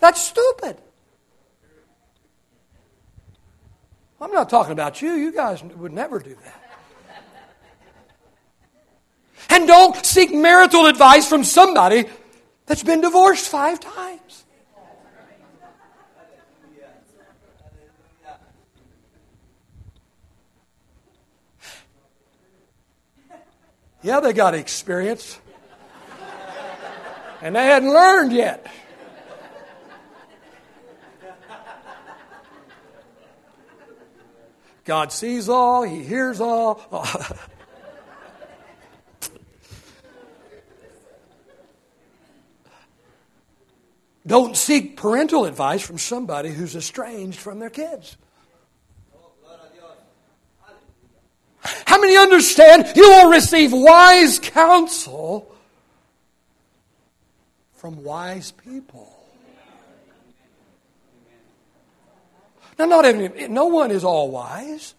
That's 0.00 0.20
stupid. 0.20 0.78
I'm 4.20 4.32
not 4.32 4.50
talking 4.50 4.72
about 4.72 5.00
you. 5.00 5.12
You 5.12 5.32
guys 5.32 5.62
would 5.62 5.92
never 5.92 6.18
do 6.18 6.36
that. 6.42 6.65
And 9.56 9.66
don't 9.66 10.04
seek 10.04 10.34
marital 10.34 10.84
advice 10.84 11.26
from 11.26 11.42
somebody 11.42 12.04
that's 12.66 12.82
been 12.82 13.00
divorced 13.00 13.48
five 13.48 13.80
times. 13.80 14.44
Yeah, 24.02 24.20
they 24.20 24.34
got 24.34 24.54
experience. 24.54 25.40
And 27.40 27.56
they 27.56 27.64
hadn't 27.64 27.88
learned 27.88 28.32
yet. 28.32 28.66
God 34.84 35.10
sees 35.12 35.48
all, 35.48 35.82
He 35.82 36.02
hears 36.02 36.42
all. 36.42 36.82
Don't 44.26 44.56
seek 44.56 44.96
parental 44.96 45.44
advice 45.44 45.82
from 45.82 45.98
somebody 45.98 46.50
who's 46.50 46.74
estranged 46.74 47.38
from 47.38 47.60
their 47.60 47.70
kids. 47.70 48.16
How 51.86 52.00
many 52.00 52.16
understand 52.16 52.92
you 52.96 53.08
will 53.08 53.30
receive 53.30 53.72
wise 53.72 54.38
counsel 54.38 55.54
from 57.74 58.02
wise 58.02 58.52
people? 58.52 59.12
Now, 62.78 62.84
not 62.86 63.04
every, 63.04 63.48
no 63.48 63.66
one 63.66 63.90
is 63.90 64.04
all 64.04 64.30
wise. 64.30 64.94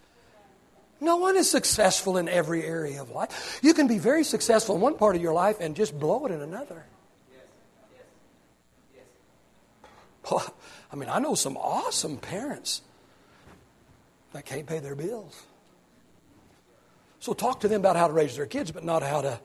No 0.99 1.17
one 1.17 1.37
is 1.37 1.49
successful 1.49 2.17
in 2.17 2.27
every 2.27 2.63
area 2.63 3.01
of 3.01 3.11
life. 3.11 3.59
You 3.61 3.73
can 3.73 3.87
be 3.87 3.99
very 3.99 4.23
successful 4.23 4.75
in 4.75 4.81
one 4.81 4.95
part 4.95 5.15
of 5.15 5.21
your 5.21 5.33
life 5.33 5.57
and 5.59 5.75
just 5.75 5.97
blow 5.97 6.25
it 6.25 6.31
in 6.31 6.41
another. 6.41 6.85
I 10.31 10.95
mean, 10.95 11.09
I 11.09 11.19
know 11.19 11.35
some 11.35 11.57
awesome 11.57 12.17
parents 12.17 12.81
that 14.33 14.45
can't 14.45 14.67
pay 14.67 14.79
their 14.79 14.95
bills. 14.95 15.43
So 17.19 17.33
talk 17.33 17.61
to 17.61 17.67
them 17.67 17.81
about 17.81 17.95
how 17.95 18.07
to 18.07 18.13
raise 18.13 18.35
their 18.35 18.45
kids, 18.45 18.71
but 18.71 18.83
not 18.83 19.03
how 19.03 19.21
to 19.21 19.39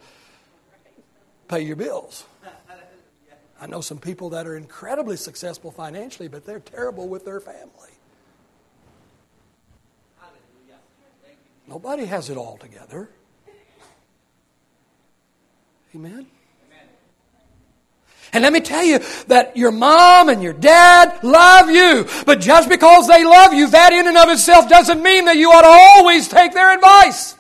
pay 1.49 1.63
your 1.63 1.77
bills. 1.77 2.25
I 3.61 3.67
know 3.67 3.81
some 3.81 3.99
people 3.99 4.31
that 4.31 4.47
are 4.47 4.57
incredibly 4.57 5.17
successful 5.17 5.71
financially, 5.71 6.29
but 6.29 6.45
they're 6.45 6.61
terrible 6.61 7.09
with 7.09 7.25
their 7.25 7.41
family. 7.41 7.91
Nobody 11.69 12.05
has 12.07 12.29
it 12.29 12.37
all 12.37 12.59
together. 12.59 13.09
Amen. 15.95 16.27
And 18.33 18.43
let 18.43 18.53
me 18.53 18.61
tell 18.61 18.83
you 18.83 19.01
that 19.27 19.57
your 19.57 19.71
mom 19.71 20.31
and 20.31 20.43
your 20.43 20.55
dad 20.55 21.23
love 21.23 21.71
you. 21.71 22.07
But 22.25 22.41
just 22.41 22.69
because 22.69 23.07
they 23.07 23.25
love 23.25 23.53
you, 23.53 23.69
that 23.69 23.93
in 23.93 24.09
and 24.09 24.17
of 24.17 24.31
itself 24.31 24.69
doesn't 24.69 25.03
mean 25.03 25.27
that 25.27 25.37
you 25.37 25.51
ought 25.51 25.63
to 25.63 25.69
always 25.69 26.29
take 26.29 26.55
their 26.55 26.75
advice. 26.75 27.37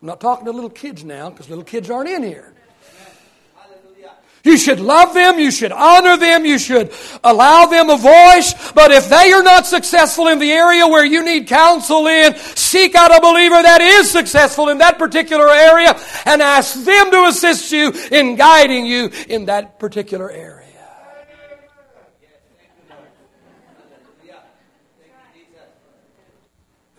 I'm 0.00 0.06
not 0.06 0.20
talking 0.20 0.46
to 0.46 0.52
little 0.52 0.70
kids 0.70 1.04
now 1.04 1.30
because 1.30 1.48
little 1.48 1.64
kids 1.64 1.90
aren't 1.90 2.08
in 2.08 2.22
here. 2.22 2.54
You 4.44 4.58
should 4.58 4.80
love 4.80 5.14
them, 5.14 5.38
you 5.38 5.52
should 5.52 5.70
honor 5.70 6.16
them, 6.16 6.44
you 6.44 6.58
should 6.58 6.92
allow 7.22 7.66
them 7.66 7.90
a 7.90 7.96
voice. 7.96 8.72
But 8.72 8.90
if 8.90 9.08
they 9.08 9.32
are 9.32 9.42
not 9.42 9.66
successful 9.66 10.26
in 10.26 10.40
the 10.40 10.50
area 10.50 10.86
where 10.86 11.04
you 11.04 11.24
need 11.24 11.46
counsel 11.46 12.08
in, 12.08 12.34
seek 12.36 12.96
out 12.96 13.16
a 13.16 13.20
believer 13.20 13.62
that 13.62 13.80
is 13.80 14.10
successful 14.10 14.68
in 14.68 14.78
that 14.78 14.98
particular 14.98 15.48
area 15.48 15.96
and 16.26 16.42
ask 16.42 16.74
them 16.84 17.10
to 17.12 17.24
assist 17.26 17.70
you 17.70 17.92
in 18.10 18.34
guiding 18.34 18.84
you 18.84 19.10
in 19.28 19.44
that 19.46 19.78
particular 19.78 20.30
area. 20.30 20.58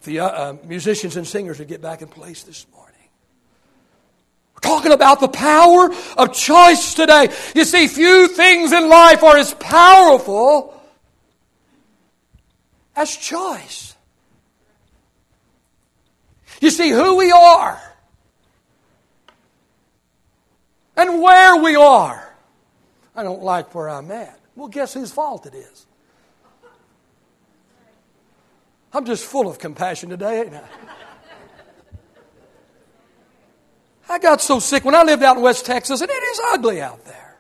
the 0.03 0.19
uh, 0.19 0.27
uh, 0.27 0.57
musicians 0.65 1.15
and 1.15 1.25
singers 1.25 1.59
would 1.59 1.69
get 1.69 1.81
back 1.81 2.01
in 2.01 2.09
place 2.09 2.43
this 2.43 2.65
morning 2.73 2.82
talking 4.63 4.91
about 4.91 5.19
the 5.19 5.27
power 5.27 5.93
of 6.17 6.33
choice 6.33 6.95
today. 6.95 7.29
You 7.53 7.65
see, 7.65 7.87
few 7.87 8.27
things 8.27 8.71
in 8.71 8.89
life 8.89 9.21
are 9.21 9.37
as 9.37 9.53
powerful 9.53 10.73
as 12.95 13.15
choice. 13.15 13.95
You 16.61 16.71
see, 16.71 16.89
who 16.89 17.17
we 17.17 17.31
are 17.31 17.81
and 20.95 21.21
where 21.21 21.57
we 21.57 21.75
are. 21.75 22.33
I 23.15 23.23
don't 23.23 23.43
like 23.43 23.75
where 23.75 23.89
I'm 23.89 24.09
at. 24.11 24.39
Well, 24.55 24.69
guess 24.69 24.93
whose 24.93 25.11
fault 25.11 25.45
it 25.45 25.53
is? 25.53 25.85
I'm 28.93 29.05
just 29.05 29.25
full 29.25 29.49
of 29.49 29.57
compassion 29.57 30.09
today, 30.09 30.41
ain't 30.41 30.53
I? 30.53 30.63
I 34.09 34.19
got 34.19 34.41
so 34.41 34.59
sick 34.59 34.83
when 34.85 34.95
I 34.95 35.03
lived 35.03 35.23
out 35.23 35.37
in 35.37 35.43
West 35.43 35.65
Texas, 35.65 36.01
and 36.01 36.09
it 36.09 36.13
is 36.13 36.41
ugly 36.51 36.81
out 36.81 37.03
there. 37.05 37.37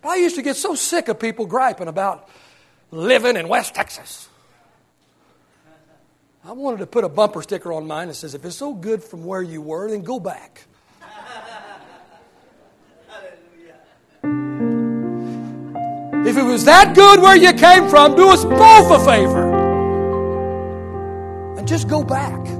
But 0.00 0.10
I 0.10 0.16
used 0.16 0.36
to 0.36 0.42
get 0.42 0.56
so 0.56 0.74
sick 0.74 1.08
of 1.08 1.18
people 1.18 1.46
griping 1.46 1.88
about 1.88 2.28
living 2.90 3.36
in 3.36 3.48
West 3.48 3.74
Texas. 3.74 4.28
I 6.44 6.52
wanted 6.52 6.78
to 6.78 6.86
put 6.86 7.04
a 7.04 7.08
bumper 7.08 7.42
sticker 7.42 7.72
on 7.72 7.86
mine 7.86 8.08
that 8.08 8.14
says, 8.14 8.34
if 8.34 8.44
it's 8.44 8.56
so 8.56 8.72
good 8.72 9.02
from 9.02 9.24
where 9.24 9.42
you 9.42 9.60
were, 9.60 9.90
then 9.90 10.02
go 10.02 10.18
back. 10.18 10.64
If 16.24 16.36
it 16.36 16.42
was 16.42 16.64
that 16.66 16.94
good 16.94 17.20
where 17.20 17.36
you 17.36 17.52
came 17.52 17.88
from, 17.88 18.14
do 18.14 18.28
us 18.28 18.44
both 18.44 18.90
a 18.90 18.98
favor. 19.04 19.56
And 21.58 21.66
just 21.66 21.88
go 21.88 22.04
back. 22.04 22.57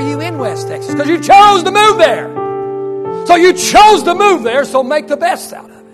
Are 0.00 0.08
you 0.08 0.20
in 0.20 0.38
West 0.38 0.68
Texas? 0.68 0.94
Because 0.94 1.08
you 1.08 1.20
chose 1.20 1.62
to 1.62 1.70
move 1.70 1.98
there. 1.98 2.28
So 3.26 3.34
you 3.36 3.52
chose 3.52 4.02
to 4.04 4.14
move 4.14 4.42
there, 4.42 4.64
so 4.64 4.82
make 4.82 5.08
the 5.08 5.16
best 5.16 5.52
out 5.52 5.70
of 5.70 5.76
it. 5.76 5.84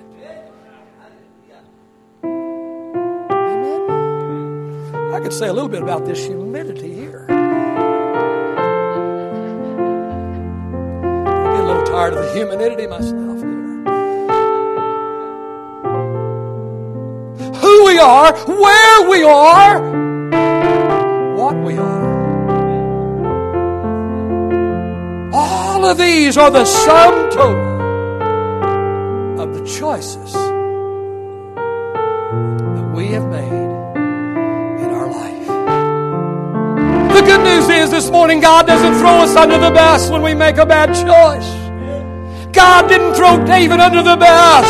Amen. 2.25 5.13
I 5.13 5.21
could 5.21 5.33
say 5.33 5.49
a 5.49 5.53
little 5.53 5.69
bit 5.69 5.83
about 5.83 6.07
this 6.07 6.25
humidity 6.25 6.95
here. 6.95 7.27
I 7.29 7.33
get 11.53 11.61
a 11.61 11.67
little 11.67 11.85
tired 11.85 12.15
of 12.15 12.25
the 12.25 12.33
humidity 12.33 12.87
myself 12.87 13.39
here. 13.39 13.57
Who 17.61 17.85
we 17.85 17.99
are, 17.99 18.33
where 18.47 19.09
we 19.11 19.25
are, 19.25 19.81
what 21.37 21.57
we 21.57 21.77
are. 21.77 22.16
All 25.87 25.93
of 25.93 25.99
these 25.99 26.37
are 26.37 26.51
the 26.51 26.65
sum 26.65 27.31
total 27.31 27.79
of 29.41 29.55
the 29.55 29.65
choices 29.65 30.33
that 32.75 32.93
we 32.93 33.07
have 33.15 33.25
made 33.31 33.53
in 34.83 34.91
our 34.91 35.09
life. 35.09 35.47
The 37.15 37.23
good 37.23 37.41
news 37.45 37.69
is 37.69 37.93
this 37.93 38.11
morning 38.11 38.41
God 38.41 38.67
doesn't 38.67 38.95
throw 38.99 39.19
us 39.23 39.37
under 39.37 39.59
the 39.59 39.71
bus 39.71 40.11
when 40.11 40.23
we 40.23 40.35
make 40.35 40.57
a 40.57 40.67
bad 40.67 40.89
choice. 40.89 41.49
God 42.53 42.89
didn't 42.89 43.15
throw 43.15 43.39
David 43.45 43.79
under 43.79 44.03
the 44.03 44.17
bus. 44.17 44.67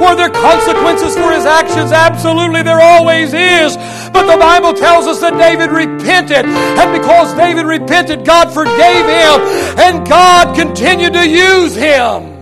Were 0.00 0.16
there 0.16 0.30
consequences 0.30 1.14
for 1.14 1.30
his 1.30 1.46
actions? 1.46 1.92
Absolutely, 1.92 2.64
there 2.64 2.80
always 2.80 3.32
is. 3.32 3.76
But 4.16 4.32
the 4.32 4.40
Bible 4.40 4.72
tells 4.72 5.06
us 5.06 5.20
that 5.20 5.36
David 5.36 5.70
repented. 5.70 6.46
And 6.46 6.88
because 6.98 7.34
David 7.34 7.66
repented, 7.66 8.24
God 8.24 8.48
forgave 8.48 9.04
him. 9.04 9.36
And 9.76 10.08
God 10.08 10.56
continued 10.56 11.12
to 11.12 11.28
use 11.28 11.74
him. 11.74 12.32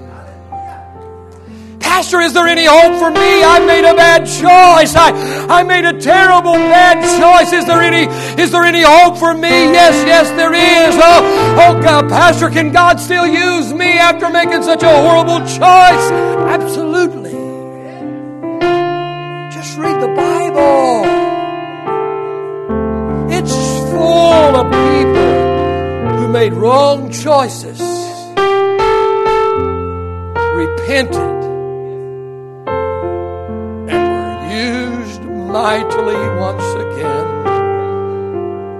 Pastor, 1.81 2.21
is 2.21 2.33
there 2.33 2.47
any 2.47 2.65
hope 2.65 2.95
for 3.03 3.11
me? 3.11 3.43
I 3.43 3.59
made 3.67 3.85
a 3.85 3.95
bad 3.95 4.23
choice. 4.23 4.95
I, 4.95 5.11
I 5.51 5.65
made 5.65 5.85
a 5.85 5.99
terrible 5.99 6.55
bad 6.55 7.03
choice. 7.19 7.53
Is 7.53 7.67
there 7.67 7.83
any 7.83 8.07
is 8.41 8.53
there 8.53 8.63
any 8.63 8.83
hope 8.83 9.19
for 9.19 9.35
me? 9.35 9.49
Yes, 9.75 9.95
yes, 10.07 10.31
there 10.31 10.55
is. 10.55 10.95
Oh, 10.97 11.57
oh 11.59 11.83
God, 11.83 12.09
Pastor, 12.09 12.51
can 12.51 12.71
God 12.71 13.01
still 13.01 13.27
use 13.27 13.73
me 13.73 13.99
after 13.99 14.31
making 14.31 14.63
such 14.63 14.85
a 14.85 14.89
horrible 14.89 15.41
choice? 15.41 16.05
Absolutely. 16.55 17.24
Full 24.45 24.57
of 24.57 24.67
people 24.71 26.19
who 26.19 26.29
made 26.29 26.53
wrong 26.53 27.11
choices, 27.11 27.81
repented, 30.61 31.39
and 33.89 34.05
were 34.15 34.37
used 34.53 35.23
mightily 35.23 36.21
once 36.39 36.69
again 36.85 37.27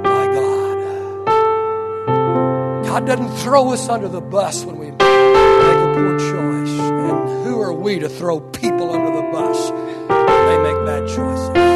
by 0.03 0.25
God. 0.39 0.79
God 2.85 3.07
doesn't 3.07 3.35
throw 3.39 3.73
us 3.73 3.89
under 3.89 4.09
the 4.09 4.21
bus 4.21 4.67
when 4.67 4.77
we 4.77 4.91
make 4.91 5.01
a 5.01 5.93
poor 5.97 6.19
choice. 6.19 6.79
And 7.09 7.47
who 7.47 7.63
are 7.63 7.73
we 7.73 8.01
to 8.01 8.11
throw 8.11 8.41
people 8.41 8.93
under 8.93 9.13
the 9.17 9.29
bus 9.33 9.71
when 9.71 10.47
they 10.49 10.59
make 10.59 10.85
bad 10.85 11.09
choices? 11.09 11.74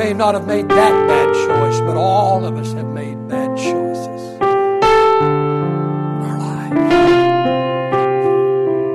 May 0.00 0.14
not 0.14 0.32
have 0.32 0.46
made 0.46 0.66
that 0.66 1.08
bad 1.08 1.28
choice, 1.46 1.78
but 1.80 1.94
all 1.94 2.46
of 2.46 2.56
us 2.56 2.72
have 2.72 2.86
made 2.86 3.28
bad 3.28 3.54
choices 3.58 4.22
in 4.40 4.42
our 6.24 6.38
lives. 6.38 6.72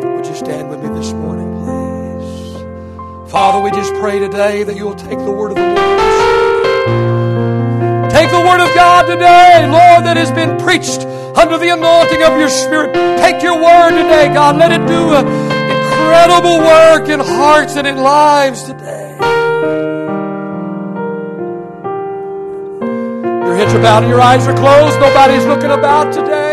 Would 0.03 0.25
you 0.25 0.33
stand 0.33 0.67
with 0.71 0.81
me 0.81 0.89
this 0.97 1.13
morning? 1.13 1.45
Please? 1.61 3.31
Father, 3.31 3.59
we 3.63 3.69
just 3.69 3.93
pray 4.01 4.17
today 4.17 4.63
that 4.63 4.75
you'll 4.75 4.95
take 4.95 5.19
the 5.19 5.31
word 5.31 5.51
of 5.51 5.57
the 5.57 5.61
Lord. 5.61 5.99
Take 8.09 8.31
the 8.31 8.39
word 8.41 8.61
of 8.67 8.73
God 8.73 9.03
today, 9.05 9.67
Lord, 9.69 10.05
that 10.09 10.17
has 10.17 10.31
been 10.31 10.57
preached 10.57 11.05
under 11.37 11.59
the 11.59 11.69
anointing 11.69 12.23
of 12.23 12.39
your 12.39 12.49
Spirit. 12.49 12.95
Take 13.21 13.43
your 13.43 13.61
word 13.61 13.91
today, 13.91 14.33
God. 14.33 14.57
Let 14.57 14.71
it 14.71 14.83
do 14.87 15.13
an 15.13 15.27
incredible 15.69 16.57
work 16.65 17.09
in 17.09 17.19
hearts 17.19 17.75
and 17.75 17.85
in 17.85 17.97
lives 17.97 18.63
today. 18.63 19.04
Heads 23.55 23.73
are 23.73 23.81
bowed 23.81 24.03
and 24.03 24.09
your 24.09 24.21
eyes 24.21 24.47
are 24.47 24.55
closed. 24.55 24.99
Nobody's 24.99 25.45
looking 25.45 25.71
about 25.71 26.13
today. 26.13 26.44